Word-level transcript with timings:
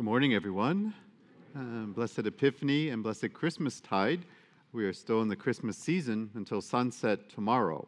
Good 0.00 0.06
morning, 0.06 0.32
everyone. 0.32 0.94
Um, 1.54 1.92
blessed 1.92 2.20
Epiphany 2.20 2.88
and 2.88 3.02
blessed 3.02 3.34
Christmas 3.34 3.82
tide. 3.82 4.24
We 4.72 4.86
are 4.86 4.94
still 4.94 5.20
in 5.20 5.28
the 5.28 5.36
Christmas 5.36 5.76
season 5.76 6.30
until 6.36 6.62
sunset 6.62 7.28
tomorrow. 7.28 7.86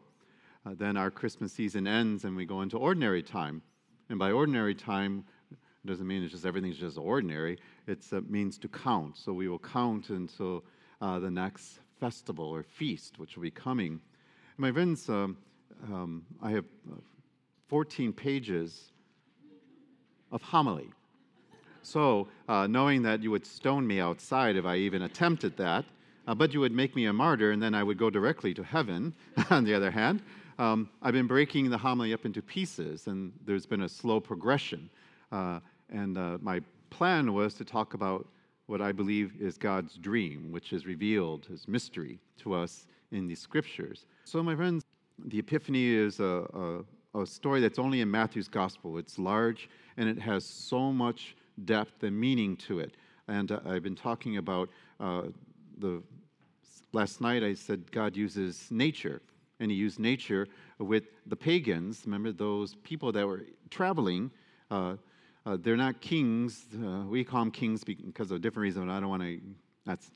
Uh, 0.63 0.75
then 0.77 0.95
our 0.95 1.09
Christmas 1.09 1.53
season 1.53 1.87
ends 1.87 2.23
and 2.23 2.35
we 2.35 2.45
go 2.45 2.61
into 2.61 2.77
ordinary 2.77 3.23
time. 3.23 3.63
And 4.09 4.19
by 4.19 4.29
ordinary 4.29 4.75
time, 4.75 5.25
it 5.51 5.87
doesn't 5.87 6.05
mean 6.05 6.21
it's 6.21 6.33
just 6.33 6.45
everything's 6.45 6.77
just 6.77 6.99
ordinary. 6.99 7.57
It 7.87 8.05
uh, 8.11 8.21
means 8.29 8.59
to 8.59 8.67
count. 8.67 9.17
So 9.17 9.33
we 9.33 9.47
will 9.47 9.57
count 9.57 10.11
until 10.11 10.63
uh, 11.01 11.17
the 11.17 11.31
next 11.31 11.79
festival 11.99 12.45
or 12.45 12.61
feast, 12.61 13.17
which 13.17 13.35
will 13.35 13.41
be 13.41 13.49
coming. 13.49 13.99
My 14.57 14.71
friends, 14.71 15.09
um, 15.09 15.35
um, 15.91 16.27
I 16.43 16.51
have 16.51 16.65
uh, 16.91 16.97
14 17.69 18.13
pages 18.13 18.91
of 20.31 20.43
homily. 20.43 20.91
So, 21.83 22.27
uh, 22.47 22.65
knowing 22.67 23.03
that 23.03 23.21
you 23.21 23.29
would 23.31 23.45
stone 23.45 23.85
me 23.85 23.99
outside 23.99 24.55
if 24.55 24.65
I 24.65 24.77
even 24.77 25.03
attempted 25.03 25.57
that, 25.57 25.85
uh, 26.25 26.33
but 26.33 26.53
you 26.53 26.61
would 26.61 26.71
make 26.71 26.95
me 26.95 27.05
a 27.05 27.13
martyr 27.13 27.51
and 27.51 27.61
then 27.61 27.75
I 27.75 27.83
would 27.83 27.97
go 27.97 28.09
directly 28.09 28.53
to 28.53 28.63
heaven, 28.63 29.13
on 29.49 29.65
the 29.65 29.73
other 29.73 29.91
hand, 29.91 30.21
um, 30.59 30.89
I've 31.01 31.13
been 31.13 31.27
breaking 31.27 31.69
the 31.69 31.77
homily 31.77 32.13
up 32.13 32.25
into 32.25 32.41
pieces 32.41 33.07
and 33.07 33.33
there's 33.45 33.65
been 33.65 33.81
a 33.81 33.89
slow 33.89 34.19
progression. 34.19 34.89
Uh, 35.31 35.59
and 35.89 36.17
uh, 36.17 36.37
my 36.41 36.61
plan 36.89 37.33
was 37.33 37.53
to 37.55 37.65
talk 37.65 37.93
about 37.93 38.27
what 38.67 38.81
I 38.81 38.91
believe 38.91 39.33
is 39.41 39.57
God's 39.57 39.95
dream, 39.97 40.51
which 40.51 40.71
is 40.71 40.85
revealed 40.85 41.47
as 41.51 41.67
mystery 41.67 42.19
to 42.37 42.53
us 42.53 42.87
in 43.11 43.27
the 43.27 43.35
scriptures. 43.35 44.05
So, 44.23 44.41
my 44.41 44.55
friends, 44.55 44.83
the 45.25 45.39
Epiphany 45.39 45.87
is 45.87 46.19
a, 46.19 46.83
a, 47.13 47.19
a 47.21 47.25
story 47.25 47.59
that's 47.59 47.77
only 47.77 48.01
in 48.01 48.09
Matthew's 48.09 48.47
gospel. 48.47 48.97
It's 48.97 49.19
large 49.19 49.69
and 49.97 50.07
it 50.07 50.19
has 50.19 50.45
so 50.45 50.93
much 50.93 51.35
depth 51.65 52.03
and 52.03 52.19
meaning 52.19 52.55
to 52.57 52.79
it. 52.79 52.95
And 53.27 53.51
uh, 53.51 53.59
I've 53.65 53.83
been 53.83 53.95
talking 53.95 54.37
about 54.37 54.69
uh, 54.99 55.23
the 55.77 56.01
last 56.91 57.21
night. 57.21 57.43
I 57.43 57.53
said 57.53 57.91
God 57.91 58.15
uses 58.15 58.67
nature, 58.69 59.21
and 59.59 59.71
He 59.71 59.77
used 59.77 59.99
nature 59.99 60.47
with 60.79 61.03
the 61.25 61.35
pagans. 61.35 62.03
Remember 62.05 62.31
those 62.31 62.75
people 62.75 63.11
that 63.11 63.25
were 63.25 63.43
traveling. 63.69 64.31
Uh, 64.69 64.95
uh 65.45 65.57
they're 65.59 65.77
not 65.77 66.01
kings. 66.01 66.65
Uh, 66.75 67.03
we 67.07 67.23
call 67.23 67.41
them 67.41 67.51
kings 67.51 67.83
because 67.83 68.31
of 68.31 68.37
a 68.37 68.39
different 68.39 68.63
reason. 68.63 68.89
I 68.89 68.99
don't 68.99 69.09
want 69.09 69.23
to. 69.23 69.39
That's 69.85 70.11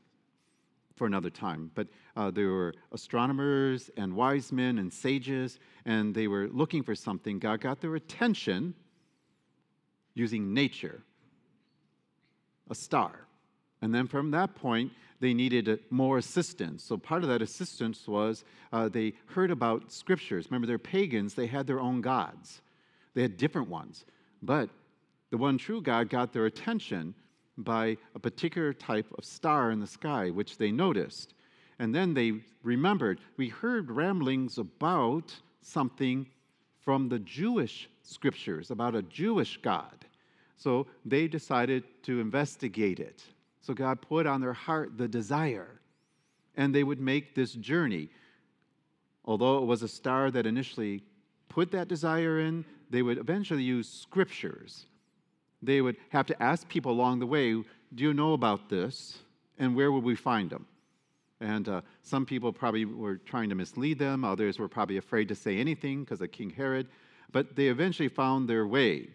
for 0.95 1.05
another 1.05 1.29
time. 1.29 1.71
But 1.75 1.87
uh, 2.15 2.31
there 2.31 2.49
were 2.49 2.73
astronomers 2.91 3.89
and 3.97 4.15
wise 4.15 4.51
men 4.51 4.79
and 4.79 4.91
sages, 4.91 5.59
and 5.85 6.13
they 6.13 6.27
were 6.27 6.47
looking 6.47 6.81
for 6.81 6.95
something. 6.95 7.39
God 7.39 7.61
got 7.61 7.79
their 7.79 7.95
attention 7.95 8.73
using 10.15 10.53
nature 10.53 11.03
a 12.69 12.75
star. 12.75 13.27
And 13.81 13.93
then 13.93 14.07
from 14.07 14.31
that 14.31 14.55
point, 14.55 14.91
they 15.19 15.33
needed 15.33 15.79
more 15.89 16.17
assistance. 16.17 16.83
So 16.83 16.97
part 16.97 17.23
of 17.23 17.29
that 17.29 17.41
assistance 17.41 18.07
was 18.07 18.43
uh, 18.71 18.89
they 18.89 19.13
heard 19.27 19.51
about 19.51 19.91
scriptures. 19.91 20.47
Remember, 20.49 20.67
they're 20.67 20.77
pagans, 20.77 21.33
they 21.33 21.47
had 21.47 21.67
their 21.67 21.79
own 21.79 22.01
gods, 22.01 22.61
they 23.13 23.21
had 23.21 23.37
different 23.37 23.69
ones. 23.69 24.05
But 24.41 24.69
the 25.29 25.37
one 25.37 25.57
true 25.57 25.81
God 25.81 26.09
got 26.09 26.33
their 26.33 26.45
attention 26.45 27.15
by 27.57 27.97
a 28.13 28.19
particular 28.19 28.73
type 28.73 29.07
of 29.17 29.25
star 29.25 29.71
in 29.71 29.79
the 29.79 29.87
sky, 29.87 30.29
which 30.29 30.57
they 30.57 30.71
noticed. 30.71 31.33
And 31.79 31.93
then 31.93 32.13
they 32.13 32.33
remembered 32.63 33.19
we 33.35 33.49
heard 33.49 33.91
ramblings 33.91 34.57
about 34.57 35.35
something 35.61 36.27
from 36.81 37.09
the 37.09 37.19
Jewish 37.19 37.89
scriptures, 38.03 38.71
about 38.71 38.95
a 38.95 39.01
Jewish 39.01 39.59
God. 39.61 40.05
So 40.57 40.87
they 41.05 41.27
decided 41.27 41.83
to 42.03 42.19
investigate 42.19 42.99
it. 42.99 43.23
So 43.61 43.73
God 43.73 44.01
put 44.01 44.25
on 44.25 44.41
their 44.41 44.53
heart 44.53 44.97
the 44.97 45.07
desire, 45.07 45.79
and 46.55 46.73
they 46.73 46.83
would 46.83 46.99
make 46.99 47.35
this 47.35 47.53
journey. 47.53 48.09
Although 49.23 49.59
it 49.59 49.65
was 49.65 49.83
a 49.83 49.87
star 49.87 50.31
that 50.31 50.45
initially 50.45 51.03
put 51.49 51.71
that 51.71 51.87
desire 51.87 52.39
in, 52.39 52.65
they 52.89 53.01
would 53.01 53.17
eventually 53.17 53.63
use 53.63 53.89
scriptures. 53.89 54.85
They 55.61 55.81
would 55.81 55.97
have 56.09 56.25
to 56.27 56.43
ask 56.43 56.67
people 56.67 56.91
along 56.91 57.19
the 57.19 57.25
way, 57.25 57.51
Do 57.53 58.03
you 58.03 58.13
know 58.13 58.33
about 58.33 58.69
this? 58.69 59.19
And 59.59 59.75
where 59.75 59.91
would 59.91 60.03
we 60.03 60.15
find 60.15 60.49
them? 60.49 60.65
And 61.39 61.67
uh, 61.67 61.81
some 62.01 62.25
people 62.25 62.51
probably 62.51 62.85
were 62.85 63.17
trying 63.17 63.49
to 63.49 63.55
mislead 63.55 63.99
them, 63.99 64.23
others 64.23 64.57
were 64.57 64.67
probably 64.67 64.97
afraid 64.97 65.27
to 65.27 65.35
say 65.35 65.57
anything 65.57 66.03
because 66.03 66.21
of 66.21 66.31
King 66.31 66.49
Herod. 66.49 66.87
But 67.31 67.55
they 67.55 67.67
eventually 67.67 68.09
found 68.09 68.47
their 68.47 68.65
way. 68.65 69.09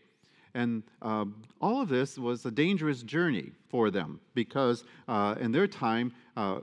And 0.55 0.83
uh, 1.01 1.25
all 1.61 1.81
of 1.81 1.89
this 1.89 2.19
was 2.19 2.45
a 2.45 2.51
dangerous 2.51 3.03
journey 3.03 3.53
for 3.69 3.91
them 3.91 4.21
because 4.35 4.85
uh, 5.09 5.35
in 5.41 5.51
their 5.51 5.67
time, 5.67 6.13
uh, 6.37 6.61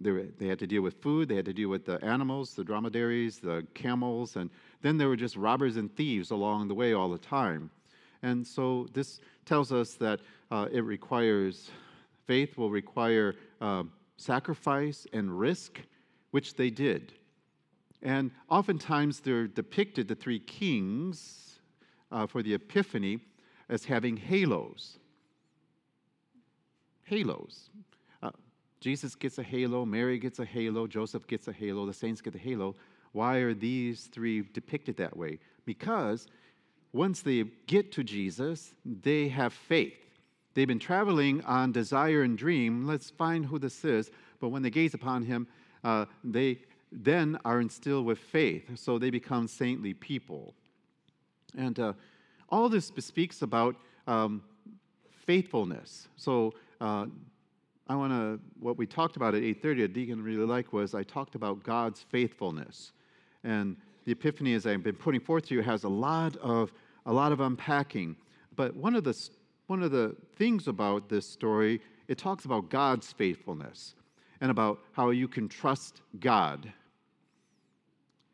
they, 0.00 0.46
had 0.46 0.58
to 0.58 0.66
deal 0.66 0.82
with 0.82 0.94
food, 1.02 1.28
they 1.28 1.36
had 1.36 1.44
to 1.44 1.52
deal 1.52 1.68
with 1.68 1.84
the 1.84 2.02
animals, 2.04 2.54
the 2.54 2.64
dromedaries, 2.64 3.38
the 3.38 3.66
camels, 3.74 4.36
and 4.36 4.50
then 4.82 4.96
there 4.96 5.08
were 5.08 5.16
just 5.16 5.36
robbers 5.36 5.76
and 5.76 5.94
thieves 5.94 6.30
along 6.30 6.68
the 6.68 6.74
way 6.74 6.94
all 6.94 7.10
the 7.10 7.18
time. 7.18 7.70
And 8.22 8.46
so 8.46 8.86
this 8.92 9.20
tells 9.44 9.72
us 9.72 9.94
that 9.94 10.20
uh, 10.50 10.68
it 10.70 10.84
requires, 10.84 11.70
faith 12.26 12.56
will 12.56 12.70
require 12.70 13.34
uh, 13.60 13.84
sacrifice 14.16 15.06
and 15.12 15.38
risk, 15.38 15.80
which 16.30 16.54
they 16.54 16.70
did. 16.70 17.14
And 18.02 18.30
oftentimes 18.48 19.20
they're 19.20 19.46
depicted, 19.46 20.08
the 20.08 20.14
three 20.14 20.38
kings 20.38 21.58
uh, 22.10 22.26
for 22.26 22.42
the 22.42 22.54
Epiphany, 22.54 23.20
as 23.70 23.84
having 23.84 24.16
halos. 24.16 24.98
Halos. 27.04 27.70
Uh, 28.22 28.30
Jesus 28.80 29.14
gets 29.14 29.38
a 29.38 29.42
halo, 29.42 29.86
Mary 29.86 30.18
gets 30.18 30.40
a 30.40 30.44
halo, 30.44 30.86
Joseph 30.86 31.26
gets 31.26 31.48
a 31.48 31.52
halo, 31.52 31.86
the 31.86 31.94
saints 31.94 32.20
get 32.20 32.34
a 32.34 32.38
halo. 32.38 32.74
Why 33.12 33.38
are 33.38 33.54
these 33.54 34.06
three 34.12 34.42
depicted 34.42 34.96
that 34.98 35.16
way? 35.16 35.38
Because 35.64 36.26
once 36.92 37.22
they 37.22 37.44
get 37.66 37.92
to 37.92 38.04
Jesus, 38.04 38.74
they 38.84 39.28
have 39.28 39.52
faith. 39.52 39.94
They've 40.54 40.68
been 40.68 40.80
traveling 40.80 41.42
on 41.44 41.72
desire 41.72 42.22
and 42.22 42.36
dream. 42.36 42.86
Let's 42.86 43.10
find 43.10 43.46
who 43.46 43.58
this 43.58 43.84
is. 43.84 44.10
But 44.40 44.48
when 44.48 44.62
they 44.62 44.70
gaze 44.70 44.94
upon 44.94 45.22
him, 45.22 45.46
uh, 45.84 46.06
they 46.24 46.58
then 46.90 47.38
are 47.44 47.60
instilled 47.60 48.04
with 48.04 48.18
faith. 48.18 48.76
So 48.76 48.98
they 48.98 49.10
become 49.10 49.46
saintly 49.46 49.94
people. 49.94 50.54
And 51.56 51.78
uh, 51.78 51.92
all 52.50 52.68
this 52.68 52.92
speaks 52.98 53.42
about 53.42 53.76
um, 54.06 54.42
faithfulness. 55.26 56.08
So 56.16 56.54
uh, 56.80 57.06
I 57.88 57.94
want 57.94 58.12
to, 58.12 58.40
what 58.58 58.76
we 58.76 58.86
talked 58.86 59.16
about 59.16 59.34
at 59.34 59.42
8.30, 59.42 59.84
a 59.84 59.88
deacon 59.88 60.22
really 60.22 60.44
liked 60.44 60.72
was 60.72 60.94
I 60.94 61.02
talked 61.02 61.34
about 61.34 61.62
God's 61.62 62.02
faithfulness. 62.08 62.92
And 63.44 63.76
the 64.04 64.12
Epiphany, 64.12 64.54
as 64.54 64.66
I've 64.66 64.82
been 64.82 64.96
putting 64.96 65.20
forth 65.20 65.46
to 65.46 65.54
you, 65.54 65.62
has 65.62 65.84
a 65.84 65.88
lot 65.88 66.36
of, 66.36 66.72
a 67.06 67.12
lot 67.12 67.32
of 67.32 67.40
unpacking. 67.40 68.16
But 68.56 68.74
one 68.74 68.94
of 68.94 69.04
the, 69.04 69.16
one 69.66 69.82
of 69.82 69.90
the 69.90 70.16
things 70.36 70.68
about 70.68 71.08
this 71.08 71.26
story, 71.28 71.80
it 72.08 72.18
talks 72.18 72.44
about 72.44 72.70
God's 72.70 73.12
faithfulness 73.12 73.94
and 74.40 74.50
about 74.50 74.80
how 74.92 75.10
you 75.10 75.28
can 75.28 75.48
trust 75.48 76.00
God. 76.18 76.72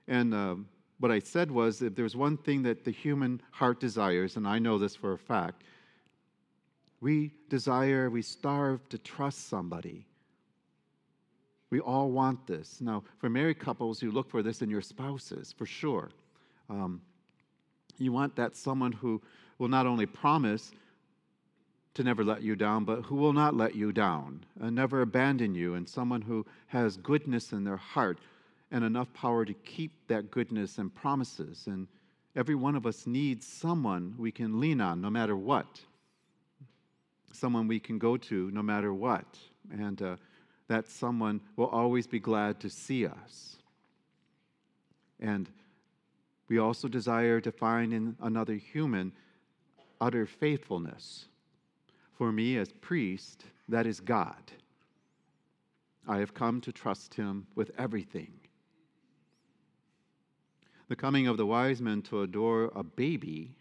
And 0.09 0.33
um, 0.35 0.69
what 0.99 1.11
I 1.11 1.19
said 1.19 1.51
was 1.51 1.83
if 1.83 1.95
there's 1.95 2.17
one 2.17 2.37
thing 2.37 2.63
that 2.63 2.85
the 2.85 2.91
human 2.91 3.41
heart 3.51 3.81
desires, 3.81 4.37
and 4.37 4.47
I 4.47 4.59
know 4.59 4.79
this 4.79 4.97
for 4.97 5.13
a 5.13 5.19
fact, 5.19 5.63
we 7.01 7.33
desire, 7.49 8.09
we 8.09 8.23
starve 8.23 8.89
to 8.89 8.99
trust 8.99 9.49
somebody. 9.49 10.07
We 11.71 11.81
all 11.81 12.11
want 12.11 12.47
this. 12.47 12.81
Now, 12.81 13.03
for 13.19 13.29
married 13.29 13.59
couples, 13.59 14.03
you 14.03 14.11
look 14.11 14.31
for 14.31 14.43
this 14.43 14.63
in 14.63 14.71
your 14.71 14.81
spouses, 14.81 15.53
for 15.57 15.67
sure. 15.67 16.11
Um, 16.71 17.03
you 17.99 18.13
want 18.13 18.37
that 18.37 18.57
someone 18.57 18.93
who 18.93 19.21
will 19.59 19.69
not 19.69 19.87
only 19.87 20.07
promise 20.07 20.73
to 21.95 22.05
never 22.05 22.25
let 22.25 22.43
you 22.43 22.57
down, 22.57 22.85
but 22.85 23.03
who 23.03 23.17
will 23.17 23.33
not 23.33 23.55
let 23.55 23.75
you 23.75 23.91
down 23.91 24.45
and 24.61 24.77
never 24.77 25.01
abandon 25.03 25.55
you, 25.55 25.75
and 25.75 25.89
someone 25.89 26.23
who 26.23 26.47
has 26.69 26.97
goodness 26.99 27.53
in 27.53 27.65
their 27.65 27.77
heart 27.77 28.19
and 28.71 28.85
enough 28.85 29.13
power 29.13 29.45
to 29.45 29.55
keep 29.55 29.93
that 30.09 30.31
goodness 30.31 30.79
and 30.79 30.95
promises. 30.95 31.65
And 31.67 31.87
every 32.35 32.55
one 32.55 32.75
of 32.75 32.87
us 32.87 33.07
needs 33.07 33.47
someone 33.47 34.15
we 34.19 34.33
can 34.33 34.61
lean 34.61 34.81
on 34.81 35.01
no 35.01 35.11
matter 35.11 35.37
what, 35.37 35.81
someone 37.33 37.69
we 37.69 37.79
can 37.79 37.99
go 37.99 38.17
to 38.17 38.51
no 38.51 38.63
matter 38.63 38.93
what. 38.93 39.39
And 39.73 40.01
uh, 40.03 40.17
that 40.69 40.89
someone 40.89 41.41
will 41.57 41.69
always 41.69 42.07
be 42.07 42.19
glad 42.19 42.61
to 42.61 42.71
see 42.71 43.07
us. 43.07 43.57
And 45.21 45.49
we 46.49 46.59
also 46.59 46.89
desire 46.89 47.41
to 47.41 47.53
find 47.53 47.93
in 47.93 48.17
another 48.21 48.55
human 48.55 49.13
utter 50.01 50.27
faithfulness. 50.27 51.27
For 52.13 52.33
me, 52.33 52.57
as 52.57 52.73
priest, 52.73 53.45
that 53.69 53.87
is 53.87 54.01
God. 54.01 54.53
I 56.07 56.19
have 56.19 56.35
come 56.35 56.61
to 56.63 56.73
trust 56.73 57.15
him 57.15 57.47
with 57.55 57.73
everything. 57.79 58.33
The 60.89 60.97
coming 60.97 61.27
of 61.27 61.37
the 61.37 61.47
wise 61.47 61.83
men 61.83 62.03
to 62.03 62.23
adore 62.23 62.71
a 62.75 62.85
baby 62.85 63.57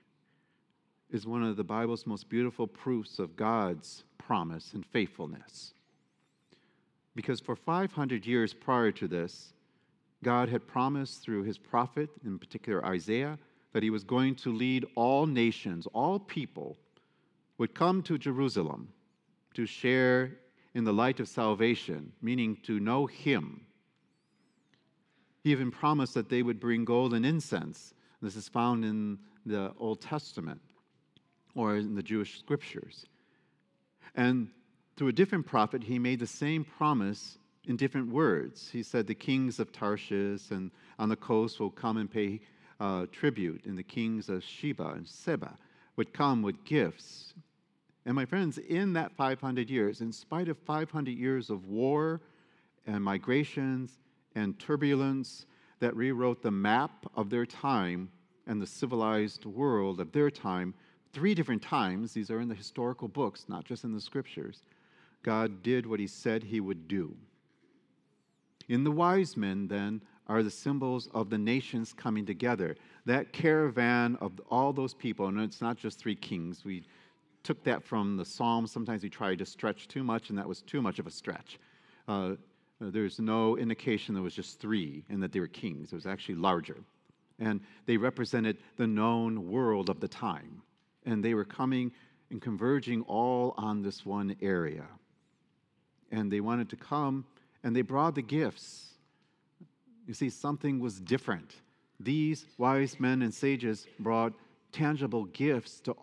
is 1.09 1.25
one 1.25 1.43
of 1.43 1.57
the 1.57 1.63
Bible's 1.63 2.05
most 2.05 2.29
beautiful 2.29 2.67
proofs 2.67 3.17
of 3.17 3.35
God's 3.35 4.03
promise 4.17 4.73
and 4.73 4.85
faithfulness. 4.85 5.73
Because 7.15 7.39
for 7.39 7.55
500 7.55 8.25
years 8.25 8.53
prior 8.53 8.91
to 8.91 9.07
this, 9.07 9.53
God 10.23 10.49
had 10.49 10.67
promised 10.67 11.23
through 11.23 11.43
his 11.43 11.57
prophet, 11.57 12.09
in 12.23 12.37
particular 12.37 12.85
Isaiah, 12.85 13.39
that 13.73 13.83
he 13.83 13.89
was 13.89 14.03
going 14.03 14.35
to 14.35 14.53
lead 14.53 14.85
all 14.95 15.25
nations, 15.25 15.87
all 15.93 16.19
people 16.19 16.77
would 17.57 17.73
come 17.73 18.03
to 18.03 18.17
Jerusalem 18.17 18.89
to 19.53 19.65
share 19.65 20.31
in 20.73 20.83
the 20.83 20.93
light 20.93 21.19
of 21.19 21.27
salvation, 21.27 22.11
meaning 22.21 22.57
to 22.63 22.79
know 22.79 23.05
him. 23.05 23.65
He 25.45 25.51
even 25.51 25.69
promised 25.69 26.15
that 26.15 26.27
they 26.27 26.41
would 26.41 26.59
bring 26.59 26.85
gold 26.85 27.13
and 27.13 27.23
incense. 27.23 27.93
This 28.19 28.35
is 28.35 28.49
found 28.49 28.83
in 28.83 29.19
the 29.45 29.73
Old 29.77 30.01
Testament 30.01 30.59
or 31.53 31.75
in 31.75 31.93
the 31.93 32.01
Jewish 32.01 32.39
scriptures. 32.39 33.05
And 34.15 34.49
through 34.97 35.09
a 35.09 35.13
different 35.13 35.45
prophet, 35.45 35.83
he 35.83 35.99
made 35.99 36.19
the 36.19 36.25
same 36.25 36.63
promise 36.63 37.37
in 37.65 37.75
different 37.75 38.11
words. 38.11 38.71
He 38.71 38.81
said, 38.81 39.05
The 39.05 39.13
kings 39.13 39.59
of 39.59 39.71
Tarshish 39.71 40.49
and 40.49 40.71
on 40.97 41.09
the 41.09 41.15
coast 41.15 41.59
will 41.59 41.69
come 41.69 41.97
and 41.97 42.09
pay 42.09 42.41
uh, 42.79 43.05
tribute, 43.11 43.65
and 43.65 43.77
the 43.77 43.83
kings 43.83 44.29
of 44.29 44.43
Sheba 44.43 44.93
and 44.95 45.07
Seba 45.07 45.59
would 45.95 46.11
come 46.11 46.41
with 46.41 46.63
gifts. 46.65 47.35
And 48.03 48.15
my 48.15 48.25
friends, 48.25 48.57
in 48.57 48.93
that 48.93 49.11
500 49.11 49.69
years, 49.69 50.01
in 50.01 50.11
spite 50.11 50.49
of 50.49 50.57
500 50.57 51.11
years 51.11 51.51
of 51.51 51.67
war 51.67 52.19
and 52.87 53.03
migrations 53.03 53.99
and 54.35 54.57
turbulence 54.59 55.45
that 55.79 55.95
rewrote 55.95 56.41
the 56.41 56.51
map 56.51 57.05
of 57.15 57.29
their 57.29 57.45
time 57.45 58.09
and 58.47 58.61
the 58.61 58.67
civilized 58.67 59.45
world 59.45 59.99
of 59.99 60.11
their 60.11 60.29
time, 60.29 60.73
three 61.13 61.33
different 61.33 61.61
times, 61.61 62.13
these 62.13 62.29
are 62.29 62.41
in 62.41 62.47
the 62.47 62.55
historical 62.55 63.07
books, 63.07 63.45
not 63.47 63.65
just 63.65 63.83
in 63.83 63.93
the 63.93 64.01
scriptures, 64.01 64.61
God 65.23 65.63
did 65.63 65.85
what 65.85 65.99
he 65.99 66.07
said 66.07 66.43
he 66.43 66.59
would 66.59 66.87
do. 66.87 67.15
In 68.67 68.83
the 68.83 68.91
wise 68.91 69.35
men, 69.35 69.67
then, 69.67 70.01
are 70.27 70.43
the 70.43 70.51
symbols 70.51 71.07
of 71.13 71.29
the 71.29 71.37
nations 71.37 71.93
coming 71.93 72.25
together. 72.25 72.75
That 73.05 73.31
caravan 73.31 74.17
of 74.21 74.33
all 74.49 74.73
those 74.73 74.93
people, 74.93 75.27
and 75.27 75.39
it's 75.39 75.61
not 75.61 75.77
just 75.77 75.99
three 75.99 76.15
kings. 76.15 76.65
We 76.65 76.83
took 77.43 77.63
that 77.63 77.83
from 77.83 78.17
the 78.17 78.25
Psalms. 78.25 78.71
Sometimes 78.71 79.03
we 79.03 79.09
tried 79.09 79.39
to 79.39 79.45
stretch 79.45 79.87
too 79.87 80.03
much, 80.03 80.29
and 80.29 80.37
that 80.37 80.47
was 80.47 80.61
too 80.61 80.81
much 80.81 80.97
of 80.99 81.05
a 81.05 81.11
stretch. 81.11 81.59
Uh, 82.07 82.33
there's 82.79 83.19
no 83.19 83.57
indication 83.57 84.13
there 84.13 84.23
was 84.23 84.35
just 84.35 84.59
three 84.59 85.03
and 85.09 85.21
that 85.23 85.31
they 85.31 85.39
were 85.39 85.47
kings. 85.47 85.91
It 85.91 85.95
was 85.95 86.05
actually 86.05 86.35
larger. 86.35 86.77
And 87.39 87.61
they 87.85 87.97
represented 87.97 88.57
the 88.77 88.87
known 88.87 89.49
world 89.49 89.89
of 89.89 89.99
the 89.99 90.07
time. 90.07 90.61
And 91.05 91.23
they 91.23 91.33
were 91.33 91.45
coming 91.45 91.91
and 92.31 92.41
converging 92.41 93.01
all 93.03 93.53
on 93.57 93.81
this 93.81 94.05
one 94.05 94.35
area. 94.41 94.85
And 96.11 96.31
they 96.31 96.39
wanted 96.39 96.69
to 96.69 96.75
come, 96.75 97.25
and 97.63 97.75
they 97.75 97.81
brought 97.81 98.15
the 98.15 98.21
gifts 98.21 98.95
you 100.07 100.13
see, 100.13 100.29
something 100.29 100.79
was 100.79 100.99
different. 100.99 101.55
These 101.99 102.45
wise 102.57 102.99
men 102.99 103.21
and 103.21 103.33
sages 103.33 103.87
brought 103.99 104.33
tangible 104.71 105.25
gifts 105.25 105.79
to, 105.81 105.95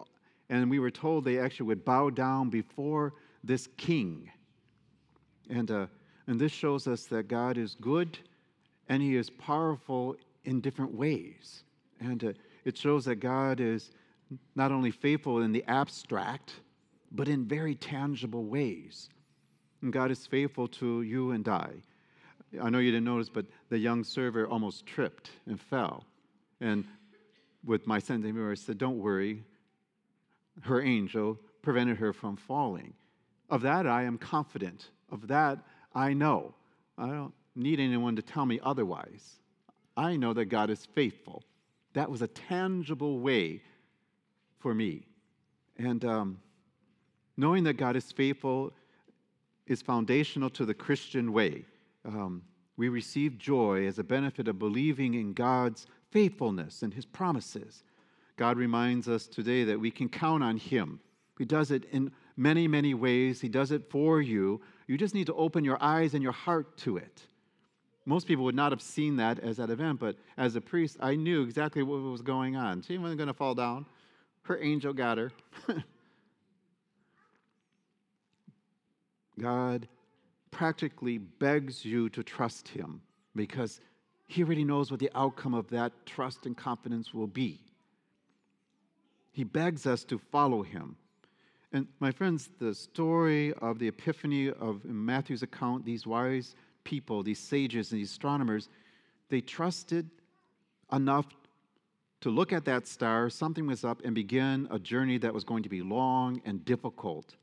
and 0.49 0.71
we 0.71 0.79
were 0.79 0.91
told 0.91 1.25
they 1.25 1.39
actually 1.39 1.67
would 1.67 1.85
bow 1.85 2.11
down 2.11 2.51
before 2.51 3.15
this 3.45 3.69
king. 3.77 4.31
And, 5.51 5.71
uh, 5.71 5.87
and 6.27 6.39
this 6.39 6.53
shows 6.53 6.87
us 6.87 7.05
that 7.07 7.29
God 7.29 7.59
is 7.59 7.77
good 7.81 8.19
and 8.89 9.03
he 9.03 9.17
is 9.17 9.31
powerful 9.31 10.17
in 10.45 10.61
different 10.61 10.95
ways. 10.95 11.65
And 12.01 12.23
uh, 12.25 12.33
it 12.65 12.77
shows 12.77 13.05
that 13.07 13.17
God 13.17 13.61
is 13.61 13.91
not 14.55 14.73
only 14.73 14.91
faithful 14.91 15.43
in 15.43 15.53
the 15.53 15.65
abstract, 15.67 16.55
but 17.11 17.29
in 17.29 17.45
very 17.45 17.75
tangible 17.75 18.45
ways. 18.45 19.09
And 19.83 19.93
God 19.93 20.11
is 20.11 20.27
faithful 20.27 20.69
to 20.69 21.03
you 21.03 21.33
and 21.33 21.47
I. 21.49 21.71
I 22.61 22.71
know 22.71 22.79
you 22.79 22.91
didn't 22.91 23.05
notice, 23.05 23.29
but 23.29 23.47
the 23.69 23.79
young 23.79 24.05
server 24.05 24.47
almost 24.47 24.87
tripped 24.87 25.31
and 25.47 25.61
fell. 25.61 26.05
And 26.61 26.85
with 27.65 27.87
my 27.87 27.99
sense 27.99 28.21
of 28.21 28.25
humor, 28.25 28.51
I 28.51 28.55
said, 28.55 28.79
Don't 28.79 28.99
worry. 28.99 29.43
Her 30.61 30.83
angel 30.83 31.39
prevented 31.63 31.97
her 31.97 32.13
from 32.13 32.37
falling. 32.37 32.93
Of 33.49 33.63
that, 33.63 33.87
I 33.87 34.03
am 34.03 34.19
confident. 34.19 34.91
Of 35.11 35.29
that, 35.29 35.59
I 35.95 36.13
know. 36.13 36.55
I 36.97 37.07
don't 37.07 37.35
need 37.55 37.81
anyone 37.81 38.17
to 38.17 38.23
tell 38.23 38.47
me 38.47 38.61
otherwise. 38.63 39.41
I 39.97 40.17
know 40.17 40.33
that 40.35 40.47
God 40.47 40.71
is 40.71 40.87
faithful. 40.95 41.43
That 41.95 42.11
was 42.11 42.23
a 42.23 42.29
tangible 42.29 43.19
way 43.21 43.63
for 44.59 44.75
me. 44.75 45.07
And 45.77 46.05
um, 46.05 46.41
knowing 47.37 47.65
that 47.65 47.75
God 47.75 47.97
is 47.97 48.11
faithful 48.13 48.73
is 49.67 49.83
foundational 49.83 50.51
to 50.51 50.65
the 50.65 50.75
Christian 50.75 51.33
way 51.33 51.65
um, 52.05 52.43
we 52.77 52.89
receive 52.89 53.39
joy 53.39 53.87
as 53.87 53.99
a 53.99 54.05
benefit 54.05 54.49
of 54.49 54.59
believing 54.59 55.15
in 55.15 55.33
God's 55.33 55.87
faithfulness 56.11 56.83
and 56.83 56.93
His 56.93 57.07
promises. 57.07 57.85
God 58.37 58.57
reminds 58.57 59.09
us 59.09 59.27
today 59.27 59.65
that 59.65 59.79
we 59.79 59.91
can 59.91 60.09
count 60.09 60.43
on 60.43 60.57
Him. 60.57 61.01
He 61.39 61.45
does 61.45 61.71
it 61.71 61.85
in 61.93 62.11
many, 62.37 62.67
many 62.67 62.95
ways. 62.95 63.41
He 63.41 63.49
does 63.49 63.71
it 63.71 63.91
for 63.91 64.21
you. 64.21 64.61
You 64.87 64.97
just 64.99 65.15
need 65.15 65.27
to 65.27 65.35
open 65.35 65.65
your 65.65 65.79
eyes 65.83 66.15
and 66.15 66.23
your 66.23 66.33
heart 66.33 66.77
to 66.79 66.97
it. 66.97 67.27
Most 68.05 68.27
people 68.27 68.45
would 68.45 68.55
not 68.55 68.73
have 68.73 68.83
seen 68.83 69.17
that 69.17 69.39
as 69.39 69.59
that 69.59 69.71
event, 69.71 70.01
but 70.01 70.17
as 70.37 70.57
a 70.57 70.61
priest, 70.61 70.97
I 71.01 71.15
knew 71.15 71.43
exactly 71.43 71.83
what 71.83 72.01
was 72.01 72.23
going 72.23 72.57
on. 72.57 72.83
She 72.83 72.99
wasn't 72.99 73.19
going 73.19 73.29
to 73.29 73.35
fall 73.35 73.55
down. 73.55 73.87
Her 74.43 74.59
angel 74.61 74.93
got 74.93 75.19
her. 75.19 75.31
God 79.39 79.87
practically 80.51 81.19
begs 81.19 81.85
you 81.85 82.09
to 82.11 82.23
trust 82.23 82.69
him 82.69 83.01
because 83.35 83.81
he 84.27 84.43
already 84.43 84.65
knows 84.65 84.91
what 84.91 85.01
the 85.01 85.11
outcome 85.15 85.55
of 85.55 85.69
that 85.71 85.93
trust 86.07 86.47
and 86.47 86.57
confidence 86.57 87.15
will 87.15 87.27
be. 87.27 87.61
He 89.31 89.45
begs 89.45 89.87
us 89.87 90.05
to 90.05 90.19
follow 90.19 90.63
him. 90.63 90.97
And 91.73 91.87
my 92.01 92.11
friends, 92.11 92.51
the 92.59 92.75
story 92.75 93.55
of 93.55 93.79
the 93.79 93.89
epiphany 93.89 94.51
of 94.51 94.85
Matthew's 94.85 95.43
account, 95.43 95.85
these 95.85 96.07
wise 96.07 96.55
people, 96.85 97.23
these 97.23 97.39
sages 97.39 97.93
and 97.93 98.01
these 98.01 98.11
astronomers, 98.11 98.69
they 99.31 99.41
trusted 99.41 100.11
enough 100.93 101.27
to 102.21 102.31
look 102.31 102.53
at 102.53 102.65
that 102.67 102.87
star, 102.87 103.31
something 103.31 103.67
was 103.67 103.85
up, 103.85 104.03
and 104.05 104.15
begin 104.15 104.69
a 104.71 104.79
journey 104.79 105.19
that 105.19 105.33
was 105.33 105.45
going 105.45 105.63
to 105.63 105.69
be 105.69 105.83
long 105.83 106.41
and 106.45 106.65
difficult. 106.65 107.35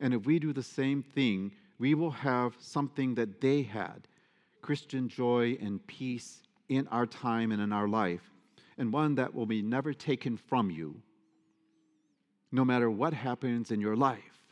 And 0.00 0.12
if 0.12 0.26
we 0.26 0.38
do 0.38 0.52
the 0.52 0.62
same 0.62 1.02
thing, 1.02 1.52
we 1.78 1.94
will 1.94 2.10
have 2.10 2.54
something 2.58 3.14
that 3.14 3.40
they 3.40 3.62
had 3.62 4.06
Christian 4.60 5.08
joy 5.08 5.56
and 5.60 5.84
peace 5.86 6.42
in 6.68 6.86
our 6.88 7.06
time 7.06 7.52
and 7.52 7.62
in 7.62 7.72
our 7.72 7.88
life, 7.88 8.30
and 8.76 8.92
one 8.92 9.14
that 9.14 9.34
will 9.34 9.46
be 9.46 9.62
never 9.62 9.94
taken 9.94 10.36
from 10.36 10.70
you, 10.70 11.00
no 12.52 12.64
matter 12.64 12.90
what 12.90 13.12
happens 13.12 13.70
in 13.70 13.80
your 13.80 13.96
life, 13.96 14.44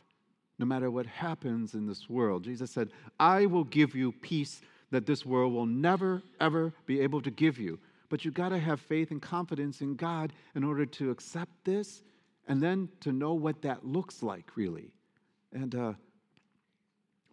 no 0.57 0.65
matter 0.65 0.89
what 0.89 1.05
happens 1.05 1.73
in 1.73 1.85
this 1.85 2.09
world. 2.09 2.43
Jesus 2.43 2.71
said, 2.71 2.89
I 3.19 3.45
will 3.45 3.63
give 3.63 3.95
you 3.95 4.11
peace 4.11 4.61
that 4.91 5.05
this 5.05 5.25
world 5.25 5.53
will 5.53 5.65
never, 5.65 6.21
ever 6.39 6.73
be 6.85 7.01
able 7.01 7.21
to 7.21 7.31
give 7.31 7.57
you. 7.57 7.79
But 8.09 8.25
you 8.25 8.31
got 8.31 8.49
to 8.49 8.57
have 8.57 8.79
faith 8.79 9.11
and 9.11 9.21
confidence 9.21 9.81
in 9.81 9.95
God 9.95 10.33
in 10.55 10.63
order 10.63 10.85
to 10.85 11.11
accept 11.11 11.51
this 11.63 12.01
and 12.47 12.61
then 12.61 12.89
to 13.01 13.11
know 13.11 13.33
what 13.33 13.61
that 13.61 13.85
looks 13.85 14.23
like, 14.23 14.51
really. 14.55 14.91
And 15.53 15.75
uh, 15.75 15.93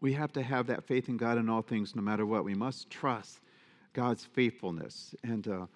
we 0.00 0.12
have 0.12 0.32
to 0.34 0.42
have 0.42 0.66
that 0.66 0.84
faith 0.84 1.08
in 1.08 1.16
God 1.16 1.38
in 1.38 1.48
all 1.48 1.62
things, 1.62 1.96
no 1.96 2.02
matter 2.02 2.26
what. 2.26 2.44
We 2.44 2.54
must 2.54 2.90
trust 2.90 3.40
God's 3.94 4.24
faithfulness. 4.24 5.14
And 5.24 5.48
uh, 5.48 5.66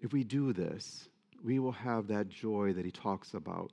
if 0.00 0.12
we 0.12 0.22
do 0.22 0.52
this, 0.52 1.08
we 1.46 1.60
will 1.60 1.72
have 1.72 2.08
that 2.08 2.28
joy 2.28 2.72
that 2.72 2.84
he 2.84 2.90
talks 2.90 3.34
about. 3.34 3.70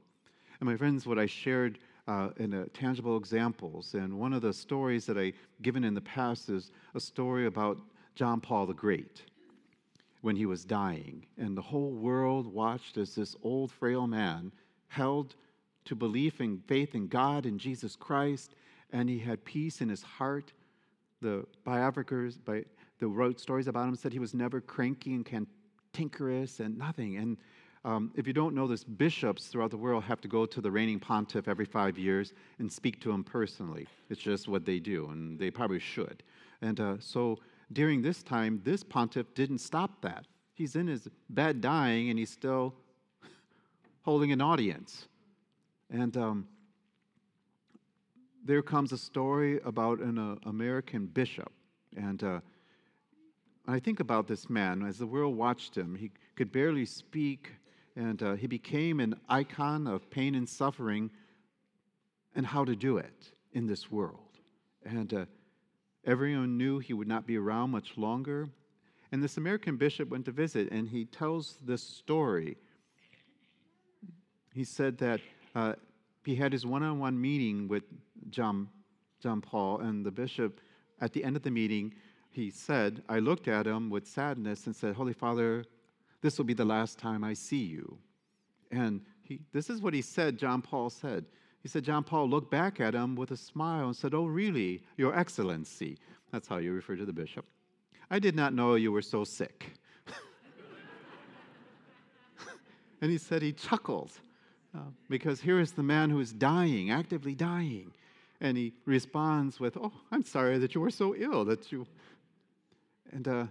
And 0.60 0.70
my 0.70 0.78
friends, 0.78 1.08
what 1.08 1.18
I 1.18 1.26
shared 1.26 1.80
uh, 2.08 2.30
in 2.38 2.70
tangible 2.74 3.18
examples, 3.18 3.96
and 3.96 4.20
one 4.20 4.32
of 4.32 4.44
the 4.44 4.54
stories 4.54 5.08
that 5.08 5.18
I've 5.18 5.34
given 5.64 5.84
in 5.84 5.96
the 5.96 6.02
past 6.02 6.50
is 6.50 6.72
a 6.94 7.00
story 7.00 7.48
about 7.48 7.80
John 8.14 8.40
Paul 8.40 8.68
the 8.68 8.74
Great 8.74 9.24
when 10.22 10.36
he 10.36 10.46
was 10.46 10.64
dying. 10.64 11.26
And 11.38 11.58
the 11.58 11.62
whole 11.62 11.92
world 11.92 12.46
watched 12.46 12.98
as 12.98 13.16
this 13.16 13.36
old, 13.42 13.72
frail 13.72 14.06
man 14.06 14.52
held 14.88 15.36
to 15.86 15.96
belief 15.96 16.40
and 16.40 16.64
faith 16.66 16.94
in 16.94 17.08
God 17.08 17.46
and 17.48 17.60
Jesus 17.60 17.96
Christ, 17.96 18.54
and 18.92 19.10
he 19.10 19.18
had 19.18 19.44
peace 19.44 19.82
in 19.82 19.90
his 19.90 20.04
heart. 20.04 20.54
The 21.22 21.46
biographers, 21.64 22.38
by 22.38 22.66
the 23.00 23.08
wrote 23.08 23.40
stories 23.40 23.68
about 23.68 23.90
him, 23.90 23.96
said 23.96 24.14
he 24.14 24.20
was 24.20 24.36
never 24.36 24.62
cranky 24.62 25.16
and 25.16 25.26
cantankerous 25.26 26.60
and 26.60 26.78
nothing. 26.78 27.18
And 27.18 27.38
um, 27.86 28.12
if 28.16 28.26
you 28.28 28.34
don't 28.34 28.56
know 28.56 28.68
this, 28.68 28.84
bishops 28.84 29.48
throughout 29.48 29.72
the 29.72 29.78
world 29.78 30.04
have 30.04 30.22
to 30.22 30.28
go 30.28 30.46
to 30.46 30.62
the 30.62 30.72
reigning 30.72 31.00
pontiff 31.00 31.48
every 31.48 31.66
five 31.66 31.98
years 31.98 32.34
and 32.60 32.72
speak 32.72 33.02
to 33.02 33.12
him 33.12 33.24
personally. 33.24 33.88
It's 34.10 34.22
just 34.22 34.48
what 34.48 34.66
they 34.66 34.80
do, 34.80 35.10
and 35.10 35.38
they 35.38 35.52
probably 35.52 35.80
should. 35.80 36.24
And 36.62 36.80
uh, 36.80 36.96
so 37.00 37.40
during 37.74 38.02
this 38.02 38.24
time, 38.24 38.62
this 38.64 38.84
pontiff 38.84 39.34
didn't 39.34 39.60
stop 39.60 40.02
that. 40.02 40.26
he's 40.54 40.76
in 40.76 40.88
his 40.88 41.08
bed 41.30 41.62
dying 41.62 42.10
and 42.10 42.20
he's 42.20 42.30
still 42.30 42.74
holding 44.04 44.32
an 44.32 44.40
audience. 44.40 45.08
And 45.90 46.16
um, 46.16 46.48
there 48.46 48.62
comes 48.62 48.92
a 48.92 48.98
story 48.98 49.60
about 49.66 50.00
an 50.00 50.18
uh, 50.18 50.36
American 50.50 51.08
bishop. 51.08 51.52
And 51.98 52.24
uh, 52.24 52.40
I 53.68 53.80
think 53.80 54.00
about 54.00 54.28
this 54.28 54.50
man, 54.50 54.84
as 54.84 54.98
the 54.98 55.08
world 55.08 55.36
watched 55.36 55.76
him, 55.76 55.96
he 55.96 56.12
could 56.36 56.52
barely 56.52 56.86
speak, 56.86 57.52
and 57.96 58.22
uh, 58.24 58.34
he 58.34 58.48
became 58.48 59.00
an 59.00 59.16
icon 59.30 59.88
of 59.88 60.10
pain 60.10 60.36
and 60.36 60.48
suffering 60.48 61.12
and 62.36 62.46
how 62.46 62.66
to 62.66 62.76
do 62.76 62.98
it 62.98 63.32
in 63.54 63.68
this 63.68 63.92
world. 63.92 64.40
And 64.84 65.14
uh, 65.14 65.26
everyone 66.06 66.58
knew 66.58 66.80
he 66.80 66.94
would 66.94 67.08
not 67.08 67.28
be 67.28 67.38
around 67.38 67.70
much 67.72 67.98
longer. 67.98 68.50
And 69.12 69.24
this 69.24 69.38
American 69.38 69.78
bishop 69.78 70.10
went 70.10 70.26
to 70.26 70.32
visit, 70.32 70.72
and 70.72 70.90
he 70.90 71.06
tells 71.06 71.58
this 71.64 71.84
story. 71.84 72.58
He 74.54 74.64
said 74.64 74.98
that 74.98 75.22
uh, 75.54 75.74
he 76.26 76.36
had 76.36 76.52
his 76.52 76.66
one 76.66 76.82
on 76.82 77.00
one 77.00 77.20
meeting 77.22 77.68
with 77.68 77.84
John, 78.30 78.70
John 79.22 79.42
Paul, 79.42 79.82
and 79.82 80.04
the 80.04 80.12
bishop, 80.12 80.60
at 81.00 81.14
the 81.14 81.24
end 81.24 81.36
of 81.36 81.44
the 81.44 81.52
meeting, 81.52 81.94
he 82.32 82.50
said, 82.50 83.04
I 83.08 83.20
looked 83.20 83.48
at 83.48 83.68
him 83.68 83.92
with 83.92 84.08
sadness 84.08 84.66
and 84.66 84.76
said, 84.76 84.96
Holy 84.96 85.14
Father, 85.14 85.66
this 86.24 86.38
will 86.38 86.46
be 86.46 86.54
the 86.54 86.66
last 86.66 86.98
time 86.98 87.24
I 87.24 87.34
see 87.34 87.64
you. 87.64 87.98
And 88.72 89.02
he, 89.24 89.42
this 89.52 89.70
is 89.70 89.82
what 89.82 89.94
he 89.94 90.02
said, 90.02 90.40
John 90.40 90.62
Paul 90.62 90.90
said. 90.90 91.26
He 91.62 91.68
said, 91.68 91.84
John 91.84 92.04
Paul 92.04 92.30
looked 92.30 92.50
back 92.50 92.80
at 92.80 92.96
him 92.96 93.16
with 93.16 93.32
a 93.32 93.38
smile 93.38 93.88
and 93.88 93.96
said, 93.96 94.14
Oh, 94.14 94.26
really, 94.26 94.82
Your 94.98 95.18
Excellency. 95.18 95.98
That's 96.32 96.48
how 96.48 96.58
you 96.58 96.72
refer 96.72 96.96
to 96.96 97.06
the 97.06 97.14
bishop. 97.14 97.46
I 98.10 98.20
did 98.20 98.36
not 98.36 98.54
know 98.54 98.76
you 98.76 98.92
were 98.92 99.02
so 99.02 99.26
sick. 99.26 99.74
and 103.02 103.12
he 103.12 103.18
said 103.18 103.42
he 103.42 103.52
chuckles 103.52 104.20
uh, 104.76 104.80
because 105.10 105.42
here 105.42 105.60
is 105.60 105.74
the 105.74 105.84
man 105.84 106.10
who 106.10 106.22
is 106.22 106.32
dying, 106.32 106.90
actively 106.90 107.36
dying. 107.36 107.92
And 108.40 108.56
he 108.58 108.74
responds 108.86 109.60
with, 109.60 109.76
Oh, 109.76 109.92
I'm 110.10 110.24
sorry 110.24 110.58
that 110.58 110.74
you 110.74 110.80
were 110.80 110.90
so 110.90 111.16
ill 111.16 111.44
that 111.46 111.70
you. 111.70 111.86
And 113.12 113.28
uh, 113.28 113.46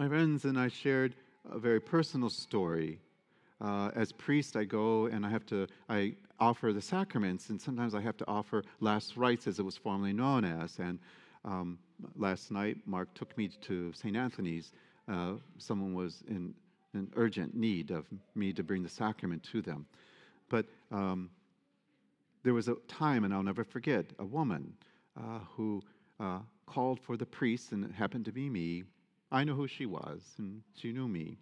my 0.00 0.08
friends 0.08 0.46
and 0.46 0.58
I 0.58 0.68
shared 0.68 1.14
a 1.52 1.58
very 1.58 1.78
personal 1.78 2.30
story. 2.30 2.98
Uh, 3.60 3.90
as 3.94 4.12
priest, 4.12 4.56
I 4.56 4.64
go 4.64 5.04
and 5.04 5.26
I 5.26 5.28
have 5.28 5.44
to 5.46 5.66
I 5.90 6.14
offer 6.38 6.72
the 6.72 6.80
sacraments, 6.80 7.50
and 7.50 7.60
sometimes 7.60 7.94
I 7.94 8.00
have 8.00 8.16
to 8.16 8.26
offer 8.26 8.64
last 8.80 9.18
rites, 9.18 9.46
as 9.46 9.58
it 9.58 9.62
was 9.62 9.76
formerly 9.76 10.14
known 10.14 10.46
as. 10.46 10.78
And 10.78 10.98
um, 11.44 11.78
last 12.16 12.50
night, 12.50 12.78
Mark 12.86 13.12
took 13.12 13.36
me 13.36 13.48
to 13.60 13.92
St. 13.92 14.16
Anthony's. 14.16 14.72
Uh, 15.06 15.32
someone 15.58 15.92
was 15.92 16.24
in 16.28 16.54
an 16.94 17.12
urgent 17.14 17.54
need 17.54 17.90
of 17.90 18.06
me 18.34 18.54
to 18.54 18.62
bring 18.62 18.82
the 18.82 18.88
sacrament 18.88 19.42
to 19.52 19.60
them. 19.60 19.84
But 20.48 20.64
um, 20.90 21.28
there 22.42 22.54
was 22.54 22.68
a 22.68 22.76
time, 22.88 23.24
and 23.24 23.34
I'll 23.34 23.42
never 23.42 23.64
forget, 23.64 24.06
a 24.18 24.24
woman 24.24 24.72
uh, 25.14 25.40
who 25.54 25.82
uh, 26.18 26.38
called 26.64 27.00
for 27.00 27.18
the 27.18 27.26
priest, 27.26 27.72
and 27.72 27.84
it 27.84 27.92
happened 27.92 28.24
to 28.24 28.32
be 28.32 28.48
me. 28.48 28.84
I 29.32 29.44
know 29.44 29.54
who 29.54 29.68
she 29.68 29.86
was, 29.86 30.22
and 30.38 30.62
she 30.74 30.92
knew 30.92 31.06
me. 31.06 31.38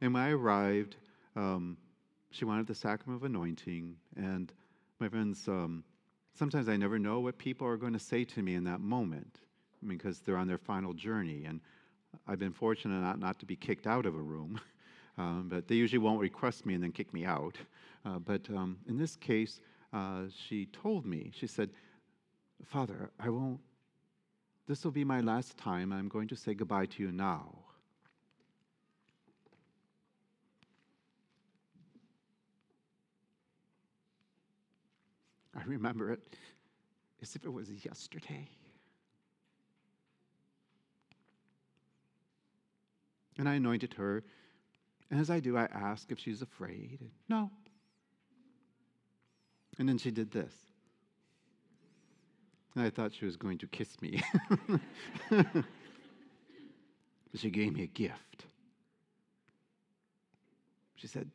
And 0.00 0.14
when 0.14 0.22
I 0.22 0.30
arrived, 0.30 0.96
um, 1.36 1.76
she 2.30 2.44
wanted 2.44 2.66
the 2.66 2.74
sacrament 2.74 3.22
of 3.22 3.24
anointing. 3.24 3.96
And 4.16 4.52
my 4.98 5.08
friends, 5.08 5.46
um, 5.46 5.84
sometimes 6.34 6.68
I 6.68 6.76
never 6.76 6.98
know 6.98 7.20
what 7.20 7.38
people 7.38 7.66
are 7.66 7.76
going 7.76 7.92
to 7.92 7.98
say 7.98 8.24
to 8.24 8.42
me 8.42 8.54
in 8.54 8.64
that 8.64 8.80
moment 8.80 9.40
because 9.86 10.20
they're 10.20 10.36
on 10.36 10.48
their 10.48 10.58
final 10.58 10.94
journey. 10.94 11.44
And 11.44 11.60
I've 12.26 12.38
been 12.38 12.52
fortunate 12.52 13.00
not, 13.00 13.18
not 13.18 13.38
to 13.40 13.46
be 13.46 13.56
kicked 13.56 13.86
out 13.86 14.06
of 14.06 14.14
a 14.14 14.20
room, 14.20 14.60
um, 15.18 15.48
but 15.50 15.68
they 15.68 15.74
usually 15.74 15.98
won't 15.98 16.20
request 16.20 16.64
me 16.64 16.74
and 16.74 16.82
then 16.82 16.92
kick 16.92 17.12
me 17.12 17.24
out. 17.24 17.56
Uh, 18.04 18.18
but 18.18 18.48
um, 18.50 18.78
in 18.88 18.96
this 18.96 19.16
case, 19.16 19.60
uh, 19.92 20.22
she 20.48 20.66
told 20.66 21.04
me, 21.04 21.30
she 21.34 21.46
said, 21.46 21.70
Father, 22.64 23.10
I 23.20 23.28
won't, 23.28 23.60
this 24.66 24.84
will 24.84 24.92
be 24.92 25.04
my 25.04 25.20
last 25.20 25.56
time. 25.58 25.92
I'm 25.92 26.08
going 26.08 26.28
to 26.28 26.36
say 26.36 26.54
goodbye 26.54 26.86
to 26.86 27.02
you 27.02 27.12
now. 27.12 27.58
I 35.54 35.64
remember 35.64 36.10
it 36.10 36.22
as 37.20 37.36
if 37.36 37.44
it 37.44 37.52
was 37.52 37.68
yesterday. 37.84 38.48
And 43.38 43.48
I 43.48 43.54
anointed 43.54 43.94
her. 43.94 44.24
And 45.10 45.20
as 45.20 45.30
I 45.30 45.40
do, 45.40 45.56
I 45.56 45.64
ask 45.64 46.10
if 46.10 46.18
she's 46.18 46.42
afraid. 46.42 47.10
No. 47.28 47.50
And 49.78 49.88
then 49.88 49.98
she 49.98 50.10
did 50.10 50.30
this. 50.30 50.54
I 52.76 52.90
thought 52.90 53.12
she 53.12 53.26
was 53.26 53.36
going 53.36 53.58
to 53.58 53.66
kiss 53.66 54.00
me. 54.00 54.22
she 57.34 57.50
gave 57.50 57.72
me 57.74 57.82
a 57.82 57.86
gift. 57.86 58.46
She 60.94 61.06
said, 61.06 61.30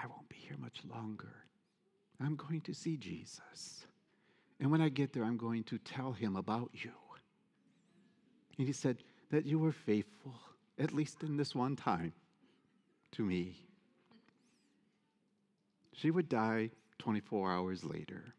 I 0.00 0.06
won't 0.06 0.28
be 0.28 0.36
here 0.36 0.56
much 0.58 0.80
longer. 0.90 1.44
I'm 2.20 2.36
going 2.36 2.62
to 2.62 2.74
see 2.74 2.96
Jesus. 2.96 3.86
And 4.60 4.70
when 4.70 4.80
I 4.80 4.88
get 4.88 5.12
there, 5.12 5.24
I'm 5.24 5.36
going 5.36 5.64
to 5.64 5.78
tell 5.78 6.12
him 6.12 6.36
about 6.36 6.70
you. 6.72 6.92
And 8.56 8.66
he 8.66 8.72
said, 8.72 8.98
That 9.30 9.46
you 9.46 9.58
were 9.58 9.72
faithful, 9.72 10.34
at 10.78 10.92
least 10.92 11.22
in 11.22 11.36
this 11.36 11.54
one 11.54 11.76
time, 11.76 12.12
to 13.12 13.22
me. 13.24 13.56
She 15.92 16.10
would 16.10 16.28
die 16.28 16.70
24 16.98 17.52
hours 17.52 17.84
later. 17.84 18.34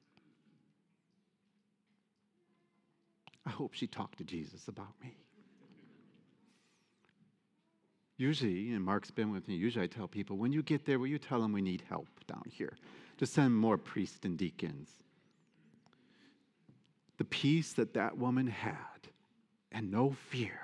I 3.50 3.52
hope 3.52 3.74
she 3.74 3.88
talked 3.88 4.20
to 4.20 4.24
Jesus 4.24 4.68
about 4.68 4.94
me. 5.02 5.18
Usually, 8.16 8.74
and 8.74 8.86
Mark's 8.86 9.10
been 9.10 9.32
with 9.32 9.48
me, 9.48 9.56
usually 9.56 9.86
I 9.86 9.88
tell 9.88 10.08
people, 10.08 10.38
when 10.38 10.54
you 10.54 10.62
get 10.62 10.86
there, 10.86 11.00
will 11.00 11.08
you 11.08 11.18
tell 11.18 11.42
them 11.42 11.52
we 11.52 11.62
need 11.64 11.82
help 11.90 12.08
down 12.28 12.44
here? 12.48 12.78
To 13.18 13.26
send 13.26 13.56
more 13.56 13.78
priests 13.78 14.20
and 14.24 14.38
deacons. 14.38 14.92
The 17.18 17.26
peace 17.26 17.74
that 17.74 17.96
that 17.96 18.20
woman 18.20 18.46
had 18.46 19.10
and 19.72 19.90
no 19.90 20.12
fear 20.30 20.60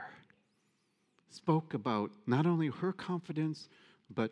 spoke 1.29 1.73
about 1.73 2.11
not 2.27 2.45
only 2.45 2.67
her 2.67 2.93
confidence, 2.93 3.67
but 4.13 4.31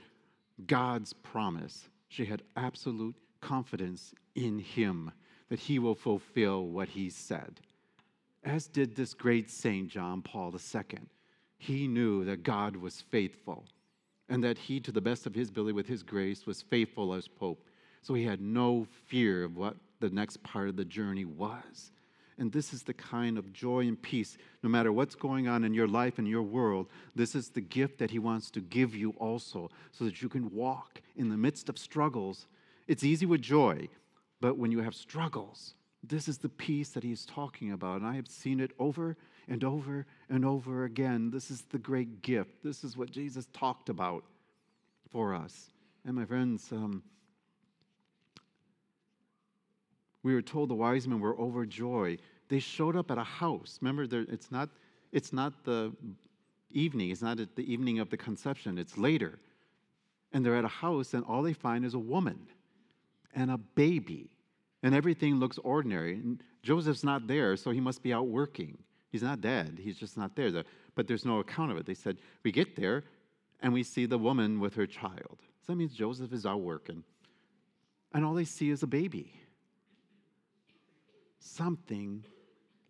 God's 0.68 1.12
promise. 1.12 1.90
She 2.08 2.26
had 2.26 2.44
absolute 2.56 3.16
confidence 3.42 4.14
in 4.36 4.60
Him 4.60 5.12
that 5.50 5.60
He 5.60 5.80
will 5.80 5.96
fulfill 5.96 6.68
what 6.68 6.90
He 6.90 7.10
said. 7.10 7.60
As 8.44 8.68
did 8.68 8.96
this 8.96 9.14
great 9.14 9.50
saint, 9.50 9.90
John 9.90 10.22
Paul 10.22 10.54
II 10.54 11.00
he 11.64 11.88
knew 11.88 12.26
that 12.26 12.44
God 12.44 12.76
was 12.76 13.00
faithful 13.00 13.64
and 14.28 14.44
that 14.44 14.58
he, 14.58 14.82
to 14.82 14.92
the 14.92 15.00
best 15.00 15.26
of 15.26 15.34
his 15.34 15.48
ability 15.48 15.72
with 15.72 15.88
his 15.88 16.04
grace, 16.04 16.46
was 16.46 16.62
faithful 16.62 17.14
as 17.14 17.26
Pope. 17.30 17.66
So 18.02 18.14
he 18.14 18.26
had 18.26 18.42
no 18.42 18.86
fear 19.08 19.46
of 19.46 19.56
what 19.56 19.78
the 20.02 20.10
next 20.10 20.44
part 20.44 20.68
of 20.68 20.76
the 20.76 20.84
journey 20.84 21.24
was. 21.24 21.94
And 22.38 22.52
this 22.52 22.74
is 22.74 22.84
the 22.84 22.94
kind 22.94 23.38
of 23.38 23.54
joy 23.54 23.88
and 23.88 24.02
peace, 24.02 24.38
no 24.62 24.70
matter 24.70 24.92
what's 24.92 25.16
going 25.16 25.48
on 25.48 25.64
in 25.64 25.74
your 25.74 25.88
life 25.88 26.18
and 26.18 26.28
your 26.28 26.42
world, 26.42 26.88
this 27.16 27.34
is 27.34 27.50
the 27.50 27.62
gift 27.62 27.98
that 28.00 28.12
he 28.12 28.20
wants 28.20 28.52
to 28.52 28.60
give 28.60 28.94
you 28.94 29.12
also, 29.20 29.70
so 29.94 30.04
that 30.04 30.22
you 30.22 30.28
can 30.28 30.52
walk 30.52 31.02
in 31.16 31.30
the 31.30 31.38
midst 31.38 31.70
of 31.70 31.78
struggles. 31.78 32.48
It's 32.90 33.06
easy 33.06 33.26
with 33.26 33.42
joy, 33.42 33.88
but 34.42 34.58
when 34.58 34.72
you 34.72 34.80
have 34.80 34.96
struggles, 34.96 35.76
this 36.04 36.28
is 36.28 36.38
the 36.38 36.50
peace 36.50 36.90
that 36.90 37.04
he's 37.04 37.26
talking 37.26 37.72
about. 37.72 38.02
And 38.02 38.06
I 38.08 38.16
have 38.16 38.28
seen 38.28 38.60
it 38.60 38.72
over 38.78 39.16
and 39.48 39.64
over 39.64 40.06
and 40.30 40.46
over 40.46 40.84
again. 40.84 41.32
This 41.32 41.50
is 41.50 41.62
the 41.64 41.78
great 41.78 42.22
gift. 42.22 42.64
This 42.64 42.84
is 42.84 42.98
what 42.98 43.10
Jesus 43.10 43.48
talked 43.54 43.90
about 43.90 44.26
for 45.12 45.34
us. 45.34 45.72
And 46.06 46.16
my 46.16 46.26
friends, 46.26 46.72
um, 46.72 47.04
we 50.24 50.34
were 50.34 50.42
told 50.42 50.70
the 50.70 50.76
wise 50.76 51.08
men 51.08 51.22
were 51.22 51.40
overjoyed. 51.40 52.22
They 52.50 52.60
showed 52.60 52.96
up 52.96 53.10
at 53.10 53.18
a 53.18 53.24
house. 53.24 53.80
Remember, 53.82 54.06
it's 54.30 54.52
not, 54.52 54.70
it's 55.12 55.32
not 55.32 55.64
the 55.64 55.94
evening, 56.72 57.12
it's 57.12 57.22
not 57.22 57.38
the 57.38 57.72
evening 57.72 58.00
of 58.00 58.10
the 58.10 58.18
conception, 58.18 58.78
it's 58.78 58.98
later. 58.98 59.40
And 60.34 60.46
they're 60.46 60.56
at 60.56 60.66
a 60.66 60.70
house, 60.70 61.14
and 61.14 61.24
all 61.26 61.44
they 61.44 61.54
find 61.54 61.86
is 61.86 61.94
a 61.94 62.00
woman 62.00 62.48
and 63.36 63.52
a 63.52 63.58
baby 63.58 64.33
and 64.84 64.94
everything 64.94 65.40
looks 65.40 65.58
ordinary. 65.60 66.16
And 66.16 66.44
Joseph's 66.62 67.04
not 67.04 67.26
there, 67.28 67.56
so 67.56 67.72
he 67.72 67.80
must 67.80 68.04
be 68.04 68.14
out 68.14 68.28
working. 68.28 68.78
He's 69.12 69.24
not 69.24 69.42
dead, 69.42 69.80
he's 69.82 69.98
just 69.98 70.18
not 70.18 70.36
there. 70.36 70.64
But 70.96 71.08
there's 71.08 71.26
no 71.26 71.40
account 71.40 71.72
of 71.72 71.78
it. 71.78 71.86
They 71.86 71.94
said, 71.94 72.18
We 72.44 72.52
get 72.52 72.76
there 72.76 73.04
and 73.62 73.74
we 73.74 73.84
see 73.84 74.06
the 74.06 74.18
woman 74.18 74.60
with 74.60 74.76
her 74.76 74.86
child. 74.86 75.38
So 75.66 75.72
that 75.72 75.78
means 75.78 75.94
Joseph 75.94 76.34
is 76.34 76.46
out 76.46 76.62
working. 76.62 77.04
And 78.14 78.26
all 78.26 78.34
they 78.34 78.46
see 78.46 78.70
is 78.70 78.84
a 78.84 78.88
baby. 78.88 79.34
Something 81.40 82.26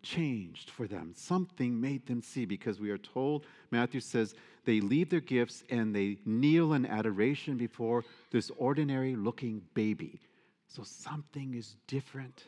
changed 0.02 0.70
for 0.70 0.86
them. 0.86 1.12
Something 1.16 1.80
made 1.80 2.06
them 2.06 2.20
see 2.20 2.44
because 2.44 2.78
we 2.78 2.90
are 2.90 2.98
told, 2.98 3.46
Matthew 3.70 4.00
says, 4.00 4.34
they 4.64 4.80
leave 4.80 5.10
their 5.10 5.20
gifts 5.20 5.64
and 5.70 5.94
they 5.94 6.18
kneel 6.24 6.72
in 6.74 6.84
adoration 6.86 7.56
before 7.56 8.04
this 8.30 8.50
ordinary 8.56 9.16
looking 9.16 9.62
baby. 9.74 10.20
So 10.74 10.82
something 10.82 11.54
is 11.54 11.76
different. 11.86 12.44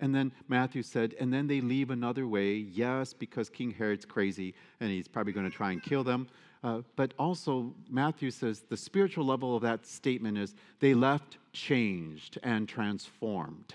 And 0.00 0.14
then 0.14 0.32
Matthew 0.48 0.82
said, 0.82 1.14
and 1.18 1.32
then 1.32 1.46
they 1.46 1.62
leave 1.62 1.88
another 1.88 2.28
way, 2.28 2.52
yes, 2.56 3.14
because 3.14 3.48
King 3.48 3.70
Herod's 3.70 4.04
crazy 4.04 4.54
and 4.80 4.90
he's 4.90 5.08
probably 5.08 5.32
going 5.32 5.50
to 5.50 5.56
try 5.56 5.72
and 5.72 5.82
kill 5.82 6.04
them. 6.04 6.28
Uh, 6.62 6.82
but 6.94 7.14
also, 7.18 7.74
Matthew 7.88 8.30
says 8.30 8.64
the 8.68 8.76
spiritual 8.76 9.24
level 9.24 9.56
of 9.56 9.62
that 9.62 9.86
statement 9.86 10.36
is 10.36 10.54
they 10.80 10.92
left 10.92 11.38
changed 11.54 12.38
and 12.42 12.68
transformed. 12.68 13.72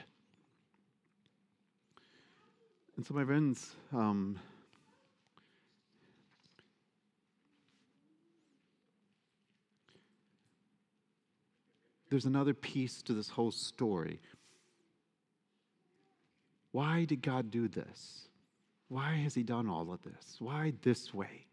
And 2.96 3.04
so, 3.04 3.16
my 3.16 3.26
friends, 3.26 3.76
um, 3.92 4.38
there's 12.12 12.26
another 12.26 12.54
piece 12.54 13.02
to 13.04 13.14
this 13.14 13.30
whole 13.30 13.52
story. 13.52 14.20
Why 16.74 17.06
did 17.06 17.22
God 17.22 17.50
do 17.50 17.70
this? 17.70 18.28
Why 18.90 19.16
has 19.16 19.34
He 19.34 19.44
done 19.44 19.70
all 19.70 19.92
of 19.94 20.04
this? 20.04 20.36
Why 20.40 20.74
this 20.82 21.14
way? 21.14 21.46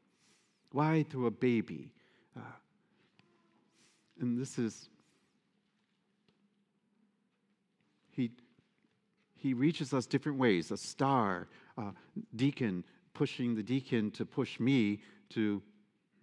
Why 0.72 1.06
through 1.08 1.26
a 1.26 1.30
baby? 1.30 1.92
Uh, 2.36 2.40
and 4.20 4.38
this 4.38 4.58
is, 4.58 4.88
He, 8.10 8.32
he 9.36 9.54
reaches 9.54 9.94
us 9.94 10.06
different 10.06 10.38
ways. 10.38 10.72
A 10.72 10.76
star, 10.76 11.46
uh, 11.78 11.92
deacon 12.34 12.84
pushing 13.14 13.54
the 13.54 13.62
deacon 13.62 14.10
to 14.10 14.26
push 14.26 14.58
me 14.58 15.02
to 15.30 15.62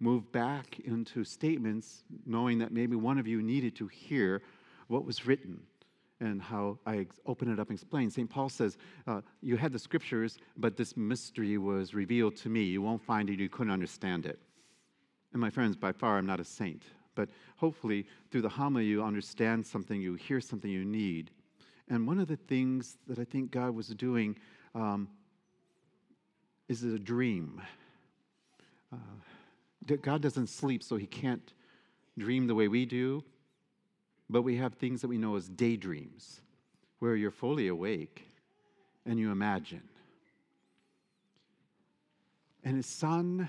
move 0.00 0.30
back 0.32 0.78
into 0.80 1.24
statements, 1.24 2.04
knowing 2.24 2.58
that 2.58 2.72
maybe 2.72 2.96
one 2.96 3.18
of 3.18 3.26
you 3.26 3.42
needed 3.42 3.74
to 3.76 3.86
hear 3.86 4.42
what 4.88 5.04
was 5.04 5.26
written 5.26 5.60
and 6.20 6.40
how 6.40 6.78
I 6.86 7.06
open 7.26 7.52
it 7.52 7.60
up 7.60 7.68
and 7.68 7.78
explain. 7.78 8.10
St. 8.10 8.28
Paul 8.28 8.48
says, 8.48 8.78
uh, 9.06 9.20
You 9.42 9.56
had 9.56 9.72
the 9.72 9.78
scriptures, 9.78 10.38
but 10.56 10.76
this 10.76 10.96
mystery 10.96 11.58
was 11.58 11.94
revealed 11.94 12.36
to 12.36 12.48
me. 12.48 12.62
You 12.62 12.82
won't 12.82 13.02
find 13.02 13.28
it, 13.28 13.38
you 13.38 13.48
couldn't 13.48 13.72
understand 13.72 14.26
it. 14.26 14.38
And 15.32 15.40
my 15.40 15.50
friends, 15.50 15.76
by 15.76 15.92
far, 15.92 16.16
I'm 16.16 16.26
not 16.26 16.40
a 16.40 16.44
saint, 16.44 16.84
but 17.14 17.28
hopefully 17.56 18.06
through 18.30 18.42
the 18.42 18.48
homily, 18.48 18.86
you 18.86 19.02
understand 19.02 19.66
something, 19.66 20.00
you 20.00 20.14
hear 20.14 20.40
something 20.40 20.70
you 20.70 20.84
need. 20.84 21.30
And 21.88 22.06
one 22.06 22.18
of 22.18 22.28
the 22.28 22.36
things 22.36 22.96
that 23.06 23.18
I 23.18 23.24
think 23.24 23.50
God 23.50 23.74
was 23.74 23.88
doing 23.88 24.36
um, 24.74 25.08
is 26.68 26.82
a 26.82 26.98
dream. 26.98 27.60
Uh, 28.92 28.96
God 30.02 30.22
doesn't 30.22 30.48
sleep, 30.48 30.82
so 30.82 30.96
he 30.96 31.06
can't 31.06 31.52
dream 32.18 32.46
the 32.46 32.54
way 32.54 32.68
we 32.68 32.86
do. 32.86 33.24
But 34.28 34.42
we 34.42 34.56
have 34.56 34.74
things 34.74 35.02
that 35.02 35.08
we 35.08 35.18
know 35.18 35.36
as 35.36 35.48
daydreams, 35.48 36.40
where 36.98 37.14
you're 37.14 37.30
fully 37.30 37.68
awake 37.68 38.26
and 39.04 39.18
you 39.18 39.30
imagine. 39.30 39.82
And 42.64 42.76
his 42.76 42.86
son, 42.86 43.48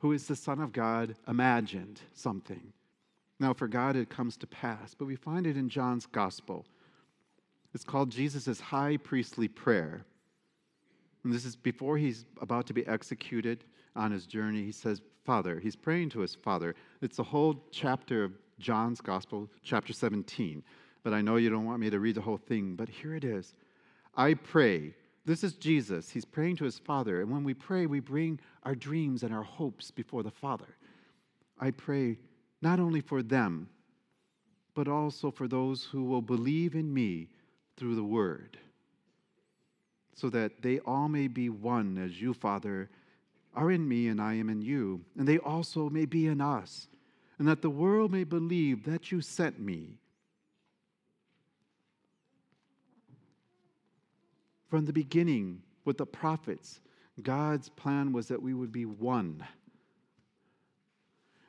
who 0.00 0.12
is 0.12 0.26
the 0.26 0.36
Son 0.36 0.60
of 0.60 0.72
God, 0.72 1.16
imagined 1.26 2.02
something. 2.12 2.72
Now, 3.40 3.54
for 3.54 3.68
God, 3.68 3.96
it 3.96 4.10
comes 4.10 4.36
to 4.38 4.46
pass, 4.46 4.94
but 4.94 5.06
we 5.06 5.16
find 5.16 5.46
it 5.46 5.56
in 5.56 5.68
John's 5.68 6.06
gospel. 6.06 6.66
It's 7.72 7.84
called 7.84 8.10
Jesus' 8.10 8.60
high 8.60 8.98
priestly 8.98 9.48
prayer. 9.48 10.04
And 11.24 11.32
this 11.32 11.44
is 11.44 11.56
before 11.56 11.96
he's 11.96 12.26
about 12.40 12.66
to 12.66 12.74
be 12.74 12.86
executed 12.86 13.64
on 13.96 14.10
his 14.10 14.26
journey. 14.26 14.64
He 14.64 14.72
says, 14.72 15.00
Father, 15.28 15.60
he's 15.60 15.76
praying 15.76 16.08
to 16.08 16.20
his 16.20 16.34
Father. 16.34 16.74
It's 17.02 17.18
a 17.18 17.22
whole 17.22 17.62
chapter 17.70 18.24
of 18.24 18.32
John's 18.58 19.02
Gospel, 19.02 19.50
chapter 19.62 19.92
17. 19.92 20.62
But 21.02 21.12
I 21.12 21.20
know 21.20 21.36
you 21.36 21.50
don't 21.50 21.66
want 21.66 21.80
me 21.80 21.90
to 21.90 22.00
read 22.00 22.14
the 22.14 22.22
whole 22.22 22.38
thing, 22.38 22.76
but 22.76 22.88
here 22.88 23.14
it 23.14 23.24
is. 23.24 23.52
I 24.16 24.32
pray. 24.32 24.94
This 25.26 25.44
is 25.44 25.52
Jesus. 25.52 26.08
He's 26.08 26.24
praying 26.24 26.56
to 26.56 26.64
his 26.64 26.78
Father. 26.78 27.20
And 27.20 27.30
when 27.30 27.44
we 27.44 27.52
pray, 27.52 27.84
we 27.84 28.00
bring 28.00 28.40
our 28.62 28.74
dreams 28.74 29.22
and 29.22 29.34
our 29.34 29.42
hopes 29.42 29.90
before 29.90 30.22
the 30.22 30.30
Father. 30.30 30.78
I 31.60 31.72
pray 31.72 32.16
not 32.62 32.80
only 32.80 33.02
for 33.02 33.22
them, 33.22 33.68
but 34.74 34.88
also 34.88 35.30
for 35.30 35.46
those 35.46 35.84
who 35.84 36.04
will 36.04 36.22
believe 36.22 36.74
in 36.74 36.94
me 36.94 37.28
through 37.76 37.96
the 37.96 38.02
Word, 38.02 38.56
so 40.14 40.30
that 40.30 40.62
they 40.62 40.78
all 40.78 41.06
may 41.06 41.28
be 41.28 41.50
one 41.50 41.98
as 41.98 42.18
you, 42.18 42.32
Father, 42.32 42.88
are 43.58 43.70
in 43.70 43.86
me 43.86 44.08
and 44.08 44.20
I 44.20 44.34
am 44.34 44.48
in 44.48 44.62
you, 44.62 45.04
and 45.18 45.26
they 45.26 45.38
also 45.38 45.90
may 45.90 46.06
be 46.06 46.26
in 46.26 46.40
us 46.40 46.88
and 47.38 47.46
that 47.46 47.62
the 47.62 47.70
world 47.70 48.10
may 48.10 48.24
believe 48.24 48.84
that 48.84 49.12
you 49.12 49.20
sent 49.20 49.60
me. 49.60 49.98
From 54.68 54.84
the 54.84 54.92
beginning, 54.92 55.62
with 55.84 55.98
the 55.98 56.06
prophets, 56.06 56.80
God's 57.22 57.68
plan 57.70 58.12
was 58.12 58.28
that 58.28 58.42
we 58.42 58.54
would 58.54 58.72
be 58.72 58.84
one. 58.84 59.42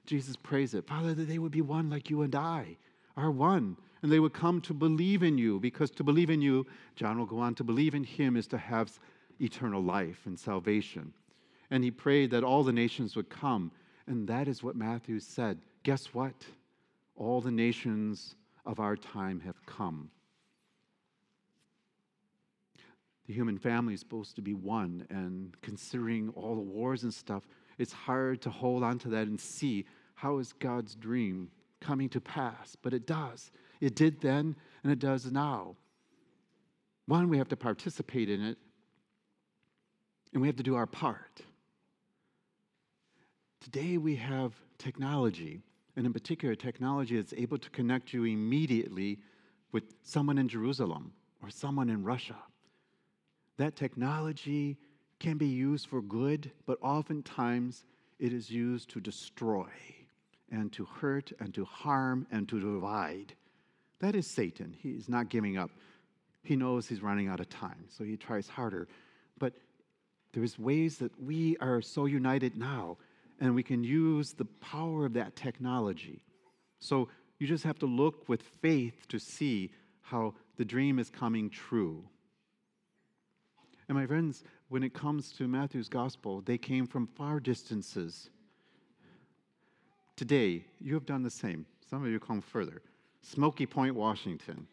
Jesus 0.06 0.36
prays 0.36 0.74
it, 0.74 0.88
Father, 0.88 1.14
that 1.14 1.28
they 1.28 1.40
would 1.40 1.52
be 1.52 1.62
one 1.62 1.90
like 1.90 2.10
you 2.10 2.22
and 2.22 2.34
I 2.34 2.78
are 3.18 3.32
one, 3.32 3.76
and 4.02 4.12
they 4.12 4.20
would 4.20 4.34
come 4.34 4.62
to 4.62 4.74
believe 4.74 5.24
in 5.24 5.38
you, 5.38 5.60
because 5.60 5.92
to 5.92 6.04
believe 6.04 6.30
in 6.30 6.42
you, 6.42 6.66
John 6.96 7.18
will 7.18 7.26
go 7.26 7.40
on, 7.40 7.56
to 7.56 7.64
believe 7.64 7.94
in 7.94 8.04
him 8.04 8.38
is 8.38 8.48
to 8.48 8.58
have 8.58 8.98
eternal 9.42 9.84
life 9.84 10.22
and 10.26 10.40
salvation. 10.40 11.14
And 11.72 11.84
he 11.84 11.92
prayed 11.92 12.32
that 12.32 12.44
all 12.44 12.64
the 12.64 12.74
nations 12.74 13.16
would 13.16 13.30
come, 13.30 13.72
and 14.08 14.28
that 14.28 14.48
is 14.48 14.64
what 14.64 14.76
Matthew 14.76 15.20
said 15.20 15.60
guess 15.84 16.08
what? 16.14 16.46
All 17.16 17.42
the 17.42 17.52
nations 17.52 18.36
of 18.66 18.80
our 18.80 18.96
time 18.96 19.40
have 19.42 19.66
come. 19.66 20.10
The 23.28 23.34
human 23.34 23.58
family 23.58 23.94
is 23.94 24.00
supposed 24.00 24.36
to 24.36 24.42
be 24.42 24.54
one, 24.54 25.06
and 25.10 25.56
considering 25.62 26.30
all 26.36 26.56
the 26.56 26.62
wars 26.62 27.04
and 27.04 27.14
stuff, 27.14 27.48
it's 27.78 27.94
hard 27.94 28.42
to 28.42 28.50
hold 28.50 28.84
on 28.84 28.98
to 29.00 29.10
that 29.10 29.28
and 29.28 29.40
see 29.40 29.86
how 30.16 30.40
is 30.40 30.52
God's 30.54 30.96
dream 30.96 31.50
coming 31.80 32.10
to 32.10 32.20
pass. 32.20 32.76
But 32.82 32.94
it 32.94 33.06
does. 33.06 33.52
It 33.80 33.96
did 33.96 34.20
then, 34.20 34.56
and 34.84 34.92
it 34.92 35.00
does 35.00 35.32
now. 35.32 35.76
One, 37.06 37.30
we 37.30 37.38
have 37.38 37.50
to 37.50 37.56
participate 37.56 38.30
in 38.30 38.42
it, 38.42 38.58
and 40.34 40.42
we 40.42 40.48
have 40.48 40.58
to 40.58 40.64
do 40.64 40.76
our 40.76 40.88
part. 40.88 41.42
Today 43.62 43.98
we 43.98 44.16
have 44.16 44.54
technology 44.78 45.62
and 46.00 46.06
in 46.06 46.14
particular, 46.14 46.56
technology 46.56 47.18
that's 47.18 47.34
able 47.34 47.58
to 47.58 47.70
connect 47.72 48.14
you 48.14 48.24
immediately 48.24 49.20
with 49.74 49.84
someone 50.02 50.38
in 50.38 50.48
Jerusalem 50.48 51.12
or 51.44 51.50
someone 51.50 51.90
in 51.90 52.06
Russia. 52.06 52.38
That 53.58 53.76
technology 53.76 54.78
can 55.20 55.38
be 55.38 55.48
used 55.48 55.88
for 55.88 56.02
good, 56.02 56.52
but 56.66 56.78
oftentimes 56.82 57.84
it 58.18 58.32
is 58.32 58.50
used 58.50 58.90
to 58.92 59.02
destroy 59.02 59.68
and 60.50 60.72
to 60.72 60.86
hurt 60.86 61.34
and 61.42 61.54
to 61.54 61.66
harm 61.66 62.26
and 62.32 62.48
to 62.48 62.62
divide. 62.62 63.34
That 64.00 64.16
is 64.16 64.26
Satan. 64.26 64.74
He's 64.82 65.10
not 65.10 65.28
giving 65.28 65.58
up. 65.58 65.72
He 66.44 66.56
knows 66.56 66.88
he's 66.88 67.02
running 67.02 67.28
out 67.28 67.42
of 67.42 67.50
time, 67.50 67.84
so 67.90 68.06
he 68.06 68.16
tries 68.16 68.48
harder. 68.48 68.88
But 69.38 69.52
there's 70.32 70.58
ways 70.58 70.98
that 71.00 71.12
we 71.22 71.58
are 71.58 71.82
so 71.82 72.06
united 72.06 72.56
now 72.58 72.96
and 73.40 73.56
we 73.56 73.64
can 73.64 73.84
use 73.84 74.34
the 74.34 74.46
power 74.46 75.06
of 75.06 75.14
that 75.14 75.36
technology. 75.36 76.24
So 76.80 77.10
you 77.40 77.48
just 77.48 77.64
have 77.64 77.80
to 77.80 77.86
look 77.86 78.28
with 78.28 78.42
faith 78.62 79.08
to 79.08 79.20
see 79.20 79.72
how 80.02 80.34
the 80.58 80.66
dream 80.66 81.00
is 81.00 81.10
coming 81.10 81.50
true. 81.50 82.04
And 83.88 83.98
my 83.98 84.06
friends, 84.06 84.44
when 84.68 84.84
it 84.84 84.94
comes 84.94 85.32
to 85.34 85.48
Matthew's 85.48 85.90
gospel, 85.90 86.42
they 86.42 86.58
came 86.58 86.86
from 86.86 87.08
far 87.08 87.40
distances. 87.40 88.30
Today, 90.16 90.66
you 90.80 90.94
have 90.94 91.06
done 91.06 91.24
the 91.24 91.30
same. 91.30 91.66
Some 91.90 92.04
of 92.04 92.12
you 92.12 92.20
come 92.20 92.42
further. 92.42 92.82
Smoky 93.22 93.66
Point, 93.66 93.96
Washington. 93.96 94.68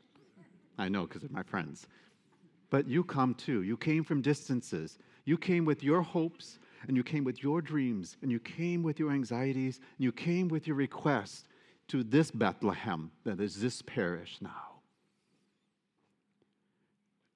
I 0.77 0.89
know 0.89 1.07
because 1.07 1.25
of 1.25 1.31
my 1.31 1.43
friends. 1.43 1.87
But 2.69 2.89
you 2.89 3.05
come 3.05 3.35
too. 3.35 3.63
You 3.63 3.77
came 3.77 4.05
from 4.05 4.21
distances. 4.21 4.99
You 5.25 5.39
came 5.39 5.65
with 5.65 5.83
your 5.83 6.03
hopes 6.03 6.59
and 6.87 6.97
you 6.97 7.03
came 7.03 7.25
with 7.25 7.43
your 7.43 7.61
dreams, 7.61 8.17
and 8.23 8.31
you 8.31 8.41
came 8.41 8.83
with 8.83 8.99
your 8.99 9.11
anxieties, 9.11 9.81
and 9.97 10.05
you 10.05 10.13
came 10.13 10.49
with 10.49 10.67
your 10.67 10.77
requests 10.77 11.45
to 11.89 12.03
this 12.03 12.31
Bethlehem 12.31 13.11
that 13.25 13.41
is 13.41 13.61
this 13.61 13.83
parish 13.83 14.39
now. 14.41 14.81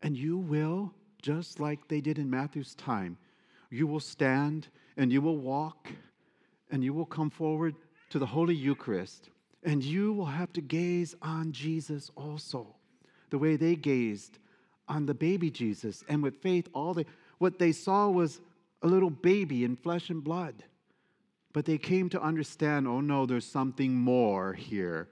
And 0.02 0.16
you 0.16 0.38
will, 0.38 0.92
just 1.22 1.60
like 1.60 1.86
they 1.88 2.00
did 2.00 2.18
in 2.18 2.30
Matthew's 2.30 2.74
time, 2.74 3.18
you 3.70 3.86
will 3.86 4.00
stand 4.00 4.68
and 4.96 5.12
you 5.12 5.20
will 5.20 5.36
walk 5.36 5.88
and 6.70 6.82
you 6.82 6.92
will 6.92 7.06
come 7.06 7.30
forward 7.30 7.74
to 8.10 8.18
the 8.18 8.26
Holy 8.26 8.54
Eucharist 8.54 9.30
and 9.62 9.84
you 9.84 10.12
will 10.12 10.26
have 10.26 10.52
to 10.54 10.60
gaze 10.60 11.14
on 11.22 11.52
Jesus 11.52 12.10
also, 12.16 12.74
the 13.28 13.38
way 13.38 13.56
they 13.56 13.76
gazed 13.76 14.38
on 14.88 15.06
the 15.06 15.14
baby 15.14 15.50
Jesus. 15.50 16.02
And 16.08 16.22
with 16.22 16.40
faith, 16.42 16.68
all 16.72 16.94
they 16.94 17.06
What 17.38 17.58
they 17.58 17.72
saw 17.72 18.08
was 18.08 18.40
a 18.82 18.86
little 18.86 19.10
baby 19.10 19.64
in 19.64 19.76
flesh 19.76 20.10
and 20.10 20.22
blood. 20.22 20.64
But 21.52 21.64
they 21.64 21.78
came 21.78 22.08
to 22.10 22.22
understand 22.22 22.86
oh 22.86 23.00
no, 23.00 23.26
there's 23.26 23.46
something 23.46 23.94
more 23.94 24.52
here. 24.52 25.08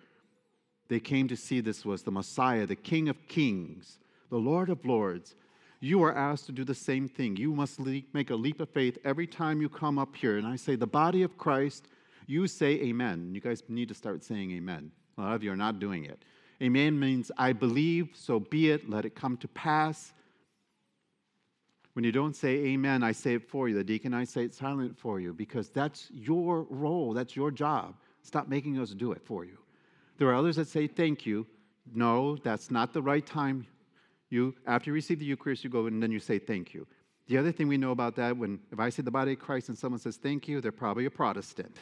They 0.88 1.00
came 1.00 1.28
to 1.28 1.36
see 1.36 1.60
this 1.60 1.84
was 1.84 2.02
the 2.02 2.10
Messiah, 2.10 2.66
the 2.66 2.76
King 2.76 3.08
of 3.08 3.28
Kings, 3.28 3.98
the 4.30 4.38
Lord 4.38 4.70
of 4.70 4.84
Lords. 4.84 5.34
You 5.80 6.02
are 6.02 6.14
asked 6.14 6.46
to 6.46 6.52
do 6.52 6.64
the 6.64 6.74
same 6.74 7.08
thing. 7.08 7.36
You 7.36 7.52
must 7.52 7.78
make 7.78 8.30
a 8.30 8.34
leap 8.34 8.60
of 8.60 8.68
faith 8.70 8.98
every 9.04 9.26
time 9.26 9.60
you 9.60 9.68
come 9.68 9.98
up 9.98 10.16
here. 10.16 10.38
And 10.38 10.46
I 10.46 10.56
say, 10.56 10.74
the 10.74 10.86
body 10.86 11.22
of 11.22 11.38
Christ, 11.38 11.86
you 12.26 12.46
say 12.48 12.72
amen. 12.80 13.32
You 13.34 13.40
guys 13.40 13.62
need 13.68 13.88
to 13.88 13.94
start 13.94 14.24
saying 14.24 14.50
amen. 14.50 14.90
A 15.18 15.20
lot 15.20 15.34
of 15.34 15.44
you 15.44 15.52
are 15.52 15.56
not 15.56 15.78
doing 15.78 16.04
it. 16.04 16.24
Amen 16.60 16.98
means 16.98 17.30
I 17.38 17.52
believe, 17.52 18.08
so 18.14 18.40
be 18.40 18.70
it, 18.70 18.90
let 18.90 19.04
it 19.04 19.14
come 19.14 19.36
to 19.36 19.48
pass. 19.48 20.12
When 21.98 22.04
you 22.04 22.12
don't 22.12 22.36
say 22.36 22.50
amen, 22.50 23.02
I 23.02 23.10
say 23.10 23.34
it 23.34 23.50
for 23.50 23.68
you. 23.68 23.74
The 23.74 23.82
deacon, 23.82 24.14
I 24.14 24.22
say 24.22 24.44
it 24.44 24.54
silent 24.54 24.96
for 24.96 25.18
you 25.18 25.34
because 25.34 25.68
that's 25.68 26.06
your 26.12 26.62
role, 26.70 27.12
that's 27.12 27.34
your 27.34 27.50
job. 27.50 27.96
Stop 28.22 28.46
making 28.46 28.78
us 28.78 28.90
do 28.90 29.10
it 29.10 29.20
for 29.20 29.44
you. 29.44 29.58
There 30.16 30.28
are 30.28 30.36
others 30.36 30.54
that 30.54 30.68
say 30.68 30.86
thank 30.86 31.26
you. 31.26 31.44
No, 31.92 32.36
that's 32.36 32.70
not 32.70 32.92
the 32.92 33.02
right 33.02 33.26
time. 33.26 33.66
You, 34.30 34.54
after 34.64 34.90
you 34.90 34.94
receive 34.94 35.18
the 35.18 35.24
Eucharist, 35.24 35.64
you 35.64 35.70
go 35.70 35.86
and 35.86 36.00
then 36.00 36.12
you 36.12 36.20
say 36.20 36.38
thank 36.38 36.72
you. 36.72 36.86
The 37.26 37.36
other 37.36 37.50
thing 37.50 37.66
we 37.66 37.76
know 37.76 37.90
about 37.90 38.14
that, 38.14 38.36
when 38.36 38.60
if 38.70 38.78
I 38.78 38.90
say 38.90 39.02
the 39.02 39.10
body 39.10 39.32
of 39.32 39.40
Christ 39.40 39.68
and 39.68 39.76
someone 39.76 39.98
says 39.98 40.18
thank 40.18 40.46
you, 40.46 40.60
they're 40.60 40.70
probably 40.70 41.06
a 41.06 41.10
Protestant. 41.10 41.78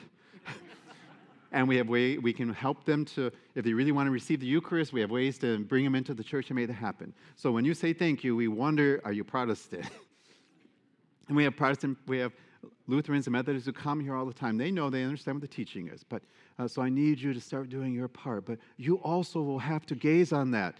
and 1.52 1.68
we 1.68 1.76
have 1.76 1.90
way 1.90 2.16
we 2.16 2.32
can 2.32 2.54
help 2.54 2.84
them 2.84 3.04
to 3.04 3.30
if 3.54 3.66
they 3.66 3.74
really 3.74 3.92
want 3.92 4.06
to 4.06 4.10
receive 4.10 4.40
the 4.40 4.46
eucharist 4.46 4.92
we 4.92 5.00
have 5.00 5.10
ways 5.10 5.38
to 5.38 5.58
bring 5.64 5.84
them 5.84 5.94
into 5.94 6.14
the 6.14 6.24
church 6.24 6.48
and 6.50 6.56
make 6.56 6.66
that 6.66 6.72
happen 6.72 7.12
so 7.36 7.52
when 7.52 7.64
you 7.64 7.74
say 7.74 7.92
thank 7.92 8.24
you 8.24 8.34
we 8.34 8.48
wonder 8.48 9.00
are 9.04 9.12
you 9.12 9.22
protestant 9.22 9.86
and 11.28 11.36
we 11.36 11.44
have 11.44 11.56
protestant 11.56 11.98
we 12.06 12.18
have 12.18 12.32
lutherans 12.86 13.26
and 13.26 13.32
methodists 13.32 13.66
who 13.66 13.72
come 13.72 14.00
here 14.00 14.14
all 14.14 14.26
the 14.26 14.34
time 14.34 14.56
they 14.56 14.70
know 14.70 14.90
they 14.90 15.02
understand 15.02 15.36
what 15.36 15.42
the 15.42 15.54
teaching 15.54 15.88
is 15.88 16.04
but 16.04 16.22
uh, 16.58 16.66
so 16.66 16.82
i 16.82 16.88
need 16.88 17.20
you 17.20 17.32
to 17.32 17.40
start 17.40 17.68
doing 17.68 17.92
your 17.92 18.08
part 18.08 18.44
but 18.44 18.58
you 18.76 18.96
also 18.96 19.40
will 19.40 19.58
have 19.58 19.84
to 19.86 19.94
gaze 19.94 20.32
on 20.32 20.50
that 20.50 20.74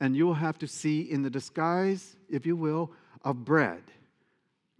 and 0.00 0.16
you 0.16 0.26
will 0.26 0.34
have 0.34 0.58
to 0.58 0.66
see 0.66 1.00
in 1.00 1.22
the 1.22 1.30
disguise 1.30 2.16
if 2.28 2.46
you 2.46 2.56
will 2.56 2.90
of 3.24 3.44
bread 3.44 3.82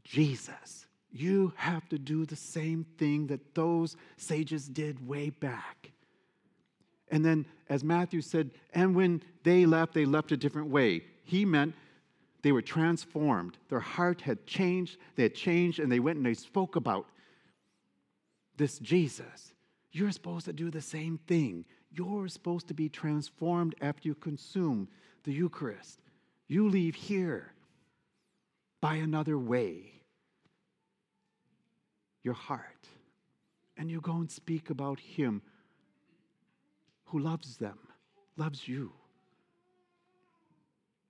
jesus 0.04 0.86
you 1.18 1.52
have 1.56 1.88
to 1.88 1.98
do 1.98 2.24
the 2.24 2.36
same 2.36 2.84
thing 2.98 3.26
that 3.28 3.54
those 3.54 3.96
sages 4.16 4.68
did 4.68 5.06
way 5.06 5.30
back. 5.30 5.92
And 7.10 7.24
then, 7.24 7.46
as 7.68 7.84
Matthew 7.84 8.20
said, 8.20 8.50
and 8.74 8.94
when 8.94 9.22
they 9.42 9.64
left, 9.64 9.94
they 9.94 10.04
left 10.04 10.32
a 10.32 10.36
different 10.36 10.68
way. 10.68 11.02
He 11.24 11.44
meant 11.44 11.74
they 12.42 12.52
were 12.52 12.62
transformed. 12.62 13.58
Their 13.68 13.80
heart 13.80 14.20
had 14.20 14.46
changed. 14.46 14.98
They 15.16 15.24
had 15.24 15.34
changed, 15.34 15.80
and 15.80 15.90
they 15.90 16.00
went 16.00 16.18
and 16.18 16.26
they 16.26 16.34
spoke 16.34 16.76
about 16.76 17.06
this 18.56 18.78
Jesus. 18.78 19.54
You're 19.92 20.12
supposed 20.12 20.46
to 20.46 20.52
do 20.52 20.70
the 20.70 20.80
same 20.80 21.18
thing. 21.26 21.64
You're 21.90 22.28
supposed 22.28 22.68
to 22.68 22.74
be 22.74 22.88
transformed 22.88 23.74
after 23.80 24.08
you 24.08 24.14
consume 24.14 24.88
the 25.24 25.32
Eucharist. 25.32 26.00
You 26.48 26.68
leave 26.68 26.94
here 26.94 27.52
by 28.80 28.96
another 28.96 29.38
way 29.38 29.92
your 32.22 32.34
heart 32.34 32.88
and 33.76 33.90
you 33.90 34.00
go 34.00 34.16
and 34.16 34.30
speak 34.30 34.70
about 34.70 35.00
Him 35.00 35.42
who 37.06 37.18
loves 37.18 37.56
them, 37.56 37.78
loves 38.36 38.66
you. 38.66 38.92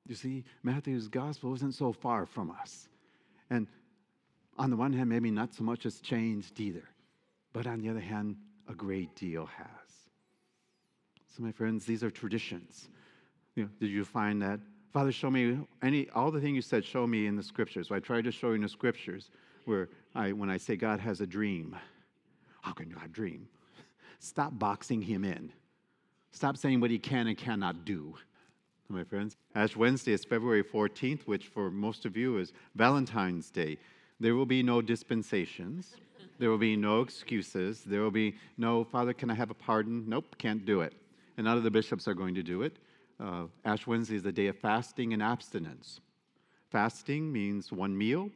You 0.07 0.15
see, 0.15 0.45
Matthew's 0.63 1.09
gospel 1.09 1.55
isn't 1.55 1.75
so 1.75 1.93
far 1.93 2.27
from 2.27 2.51
us. 2.51 2.89
And 3.51 3.67
on 4.59 4.71
the 4.71 4.77
one 4.77 4.93
hand, 4.93 5.09
maybe 5.09 5.31
not 5.31 5.55
so 5.55 5.65
much 5.65 5.83
has 5.83 6.01
changed 6.01 6.61
either. 6.61 6.89
But 7.53 7.67
on 7.67 7.81
the 7.81 7.89
other 7.89 8.01
hand, 8.01 8.37
a 8.69 8.75
great 8.75 9.15
deal 9.17 9.47
has. 9.47 9.67
So, 11.37 11.43
my 11.43 11.53
friends, 11.53 11.85
these 11.85 12.03
are 12.03 12.11
traditions. 12.11 12.89
You 13.55 13.65
know, 13.65 13.71
did 13.81 13.91
you 13.91 14.05
find 14.05 14.41
that? 14.43 14.61
Father, 14.93 15.13
show 15.13 15.31
me 15.31 15.59
any 15.83 16.09
all 16.11 16.31
the 16.31 16.41
things 16.41 16.55
you 16.55 16.63
said, 16.63 16.85
show 16.85 17.07
me 17.07 17.27
in 17.27 17.37
the 17.37 17.43
scriptures. 17.43 17.89
So 17.89 17.95
I 17.95 18.01
tried 18.01 18.25
to 18.25 18.33
show 18.33 18.49
you 18.49 18.55
in 18.55 18.63
the 18.63 18.69
scriptures 18.69 19.31
where 19.67 19.89
I, 20.15 20.33
when 20.33 20.49
I 20.49 20.57
say 20.57 20.77
God 20.77 21.01
has 21.01 21.21
a 21.21 21.27
dream, 21.27 21.77
how 22.63 22.73
can 22.73 22.89
God 22.89 23.13
dream? 23.13 23.49
Stop 24.21 24.59
boxing 24.59 25.03
him 25.03 25.25
in. 25.25 25.53
Stop 26.31 26.57
saying 26.57 26.81
what 26.81 26.91
he 26.91 26.99
can 26.99 27.27
and 27.27 27.37
cannot 27.37 27.85
do. 27.85 28.15
My 28.89 29.03
friends, 29.03 29.37
Ash 29.57 29.75
Wednesday 29.75 30.13
is 30.13 30.25
February 30.25 30.63
14th, 30.63 31.23
which 31.23 31.49
for 31.49 31.73
most 31.73 32.05
of 32.05 32.17
you 32.17 32.39
is 32.39 32.53
Valentine's 32.77 33.51
Day. 33.51 33.79
There 34.21 34.37
will 34.37 34.47
be 34.47 34.63
no 34.63 34.81
dispensations. 34.81 35.97
There 36.39 36.51
will 36.51 36.59
be 36.59 36.77
no 36.77 37.01
excuses. 37.01 37.83
There 37.83 38.01
will 38.01 38.13
be 38.13 38.37
no, 38.57 38.85
Father, 38.85 39.13
can 39.13 39.29
I 39.29 39.35
have 39.35 39.51
a 39.51 39.55
pardon? 39.55 40.05
Nope, 40.09 40.37
can't 40.39 40.65
do 40.65 40.83
it. 40.83 40.95
And 41.37 41.47
none 41.47 41.57
of 41.57 41.65
the 41.65 41.71
bishops 41.71 42.07
are 42.07 42.15
going 42.15 42.37
to 42.37 42.45
do 42.45 42.63
it. 42.63 42.77
Uh, 43.19 43.47
Ash 43.65 43.89
Wednesday 43.89 44.17
is 44.17 44.23
the 44.23 44.31
day 44.31 44.47
of 44.47 44.57
fasting 44.57 45.13
and 45.13 45.23
abstinence. 45.23 46.01
Fasting 46.71 47.33
means 47.33 47.73
one 47.73 47.97
meal, 47.97 48.31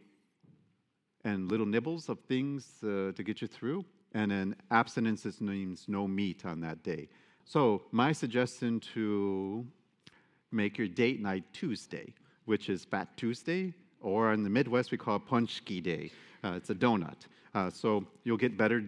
and 1.24 1.48
little 1.48 1.66
nibbles 1.66 2.08
of 2.08 2.18
things 2.20 2.82
uh, 2.82 3.12
to 3.12 3.22
get 3.22 3.40
you 3.40 3.46
through. 3.46 3.84
And 4.14 4.32
then 4.32 4.56
abstinence 4.72 5.40
means 5.40 5.84
no 5.86 6.08
meat 6.08 6.44
on 6.44 6.60
that 6.62 6.82
day. 6.82 7.08
So, 7.44 7.82
my 7.92 8.12
suggestion 8.12 8.80
to 8.94 9.66
make 10.52 10.78
your 10.78 10.88
date 10.88 11.20
night 11.20 11.44
Tuesday, 11.52 12.14
which 12.44 12.68
is 12.68 12.84
Fat 12.84 13.16
Tuesday, 13.16 13.74
or 14.00 14.32
in 14.32 14.42
the 14.42 14.50
Midwest, 14.50 14.90
we 14.90 14.98
call 14.98 15.16
it 15.16 15.26
Pączki 15.26 15.82
Day. 15.82 16.10
Uh, 16.42 16.52
it's 16.56 16.70
a 16.70 16.74
donut. 16.74 17.26
Uh, 17.54 17.68
so, 17.70 18.04
you'll 18.24 18.36
get 18.36 18.56
better, 18.56 18.84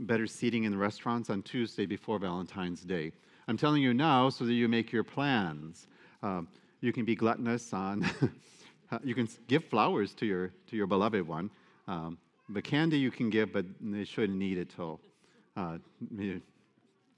better 0.00 0.26
seating 0.26 0.64
in 0.64 0.72
the 0.72 0.78
restaurants 0.78 1.30
on 1.30 1.42
Tuesday 1.42 1.86
before 1.86 2.18
Valentine's 2.18 2.82
Day. 2.82 3.12
I'm 3.48 3.56
telling 3.56 3.82
you 3.82 3.94
now 3.94 4.28
so 4.28 4.44
that 4.44 4.52
you 4.52 4.68
make 4.68 4.92
your 4.92 5.04
plans. 5.04 5.86
Uh, 6.22 6.42
you 6.80 6.92
can 6.92 7.04
be 7.04 7.14
gluttonous 7.14 7.72
on. 7.72 8.08
you 9.04 9.14
can 9.14 9.28
give 9.48 9.64
flowers 9.64 10.14
to 10.14 10.26
your 10.26 10.52
to 10.68 10.76
your 10.76 10.86
beloved 10.86 11.26
one 11.26 11.50
um, 11.90 12.18
but 12.48 12.64
candy 12.64 12.98
you 12.98 13.10
can 13.10 13.30
give, 13.30 13.52
but 13.52 13.66
they 13.80 14.04
shouldn't 14.04 14.38
need 14.38 14.58
it 14.58 14.70
till 14.74 15.00
uh, 15.56 15.78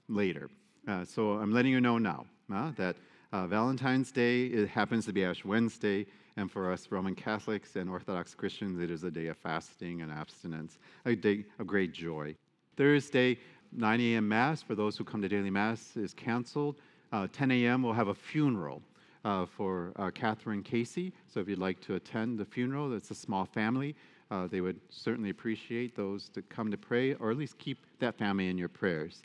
later. 0.09 0.49
Uh, 0.87 1.05
so 1.05 1.33
I'm 1.33 1.51
letting 1.51 1.71
you 1.71 1.79
know 1.79 1.97
now 1.97 2.25
uh, 2.53 2.71
that 2.77 2.95
uh, 3.33 3.47
Valentine's 3.47 4.11
Day 4.11 4.45
it 4.45 4.69
happens 4.69 5.05
to 5.07 5.11
be 5.11 5.25
Ash 5.25 5.43
Wednesday, 5.43 6.05
and 6.37 6.49
for 6.49 6.71
us 6.71 6.87
Roman 6.91 7.15
Catholics 7.15 7.75
and 7.75 7.89
Orthodox 7.89 8.35
Christians, 8.35 8.79
it 8.79 8.91
is 8.91 9.03
a 9.03 9.11
day 9.11 9.27
of 9.27 9.37
fasting 9.37 10.03
and 10.03 10.11
abstinence, 10.11 10.77
a 11.05 11.15
day 11.15 11.43
of 11.57 11.65
great 11.65 11.91
joy. 11.91 12.35
Thursday, 12.77 13.39
9 13.71 13.99
a.m. 13.99 14.29
Mass 14.29 14.61
for 14.61 14.75
those 14.75 14.95
who 14.95 15.03
come 15.03 15.21
to 15.21 15.27
daily 15.27 15.49
Mass 15.49 15.97
is 15.97 16.13
canceled. 16.13 16.77
Uh, 17.11 17.27
10 17.33 17.51
a.m. 17.51 17.81
we'll 17.81 17.93
have 17.93 18.07
a 18.07 18.15
funeral. 18.15 18.81
Uh, 19.25 19.45
for 19.45 19.93
uh, 19.95 20.11
Catherine 20.11 20.61
Casey. 20.61 21.13
So 21.27 21.39
if 21.39 21.47
you'd 21.47 21.57
like 21.57 21.79
to 21.83 21.95
attend 21.95 22.37
the 22.37 22.43
funeral, 22.43 22.93
it's 22.93 23.09
a 23.09 23.15
small 23.15 23.45
family. 23.45 23.95
Uh, 24.29 24.47
they 24.47 24.59
would 24.59 24.81
certainly 24.89 25.29
appreciate 25.29 25.95
those 25.95 26.27
to 26.33 26.41
come 26.41 26.69
to 26.71 26.77
pray, 26.77 27.13
or 27.13 27.31
at 27.31 27.37
least 27.37 27.57
keep 27.57 27.77
that 27.99 28.17
family 28.17 28.49
in 28.49 28.57
your 28.57 28.67
prayers. 28.67 29.21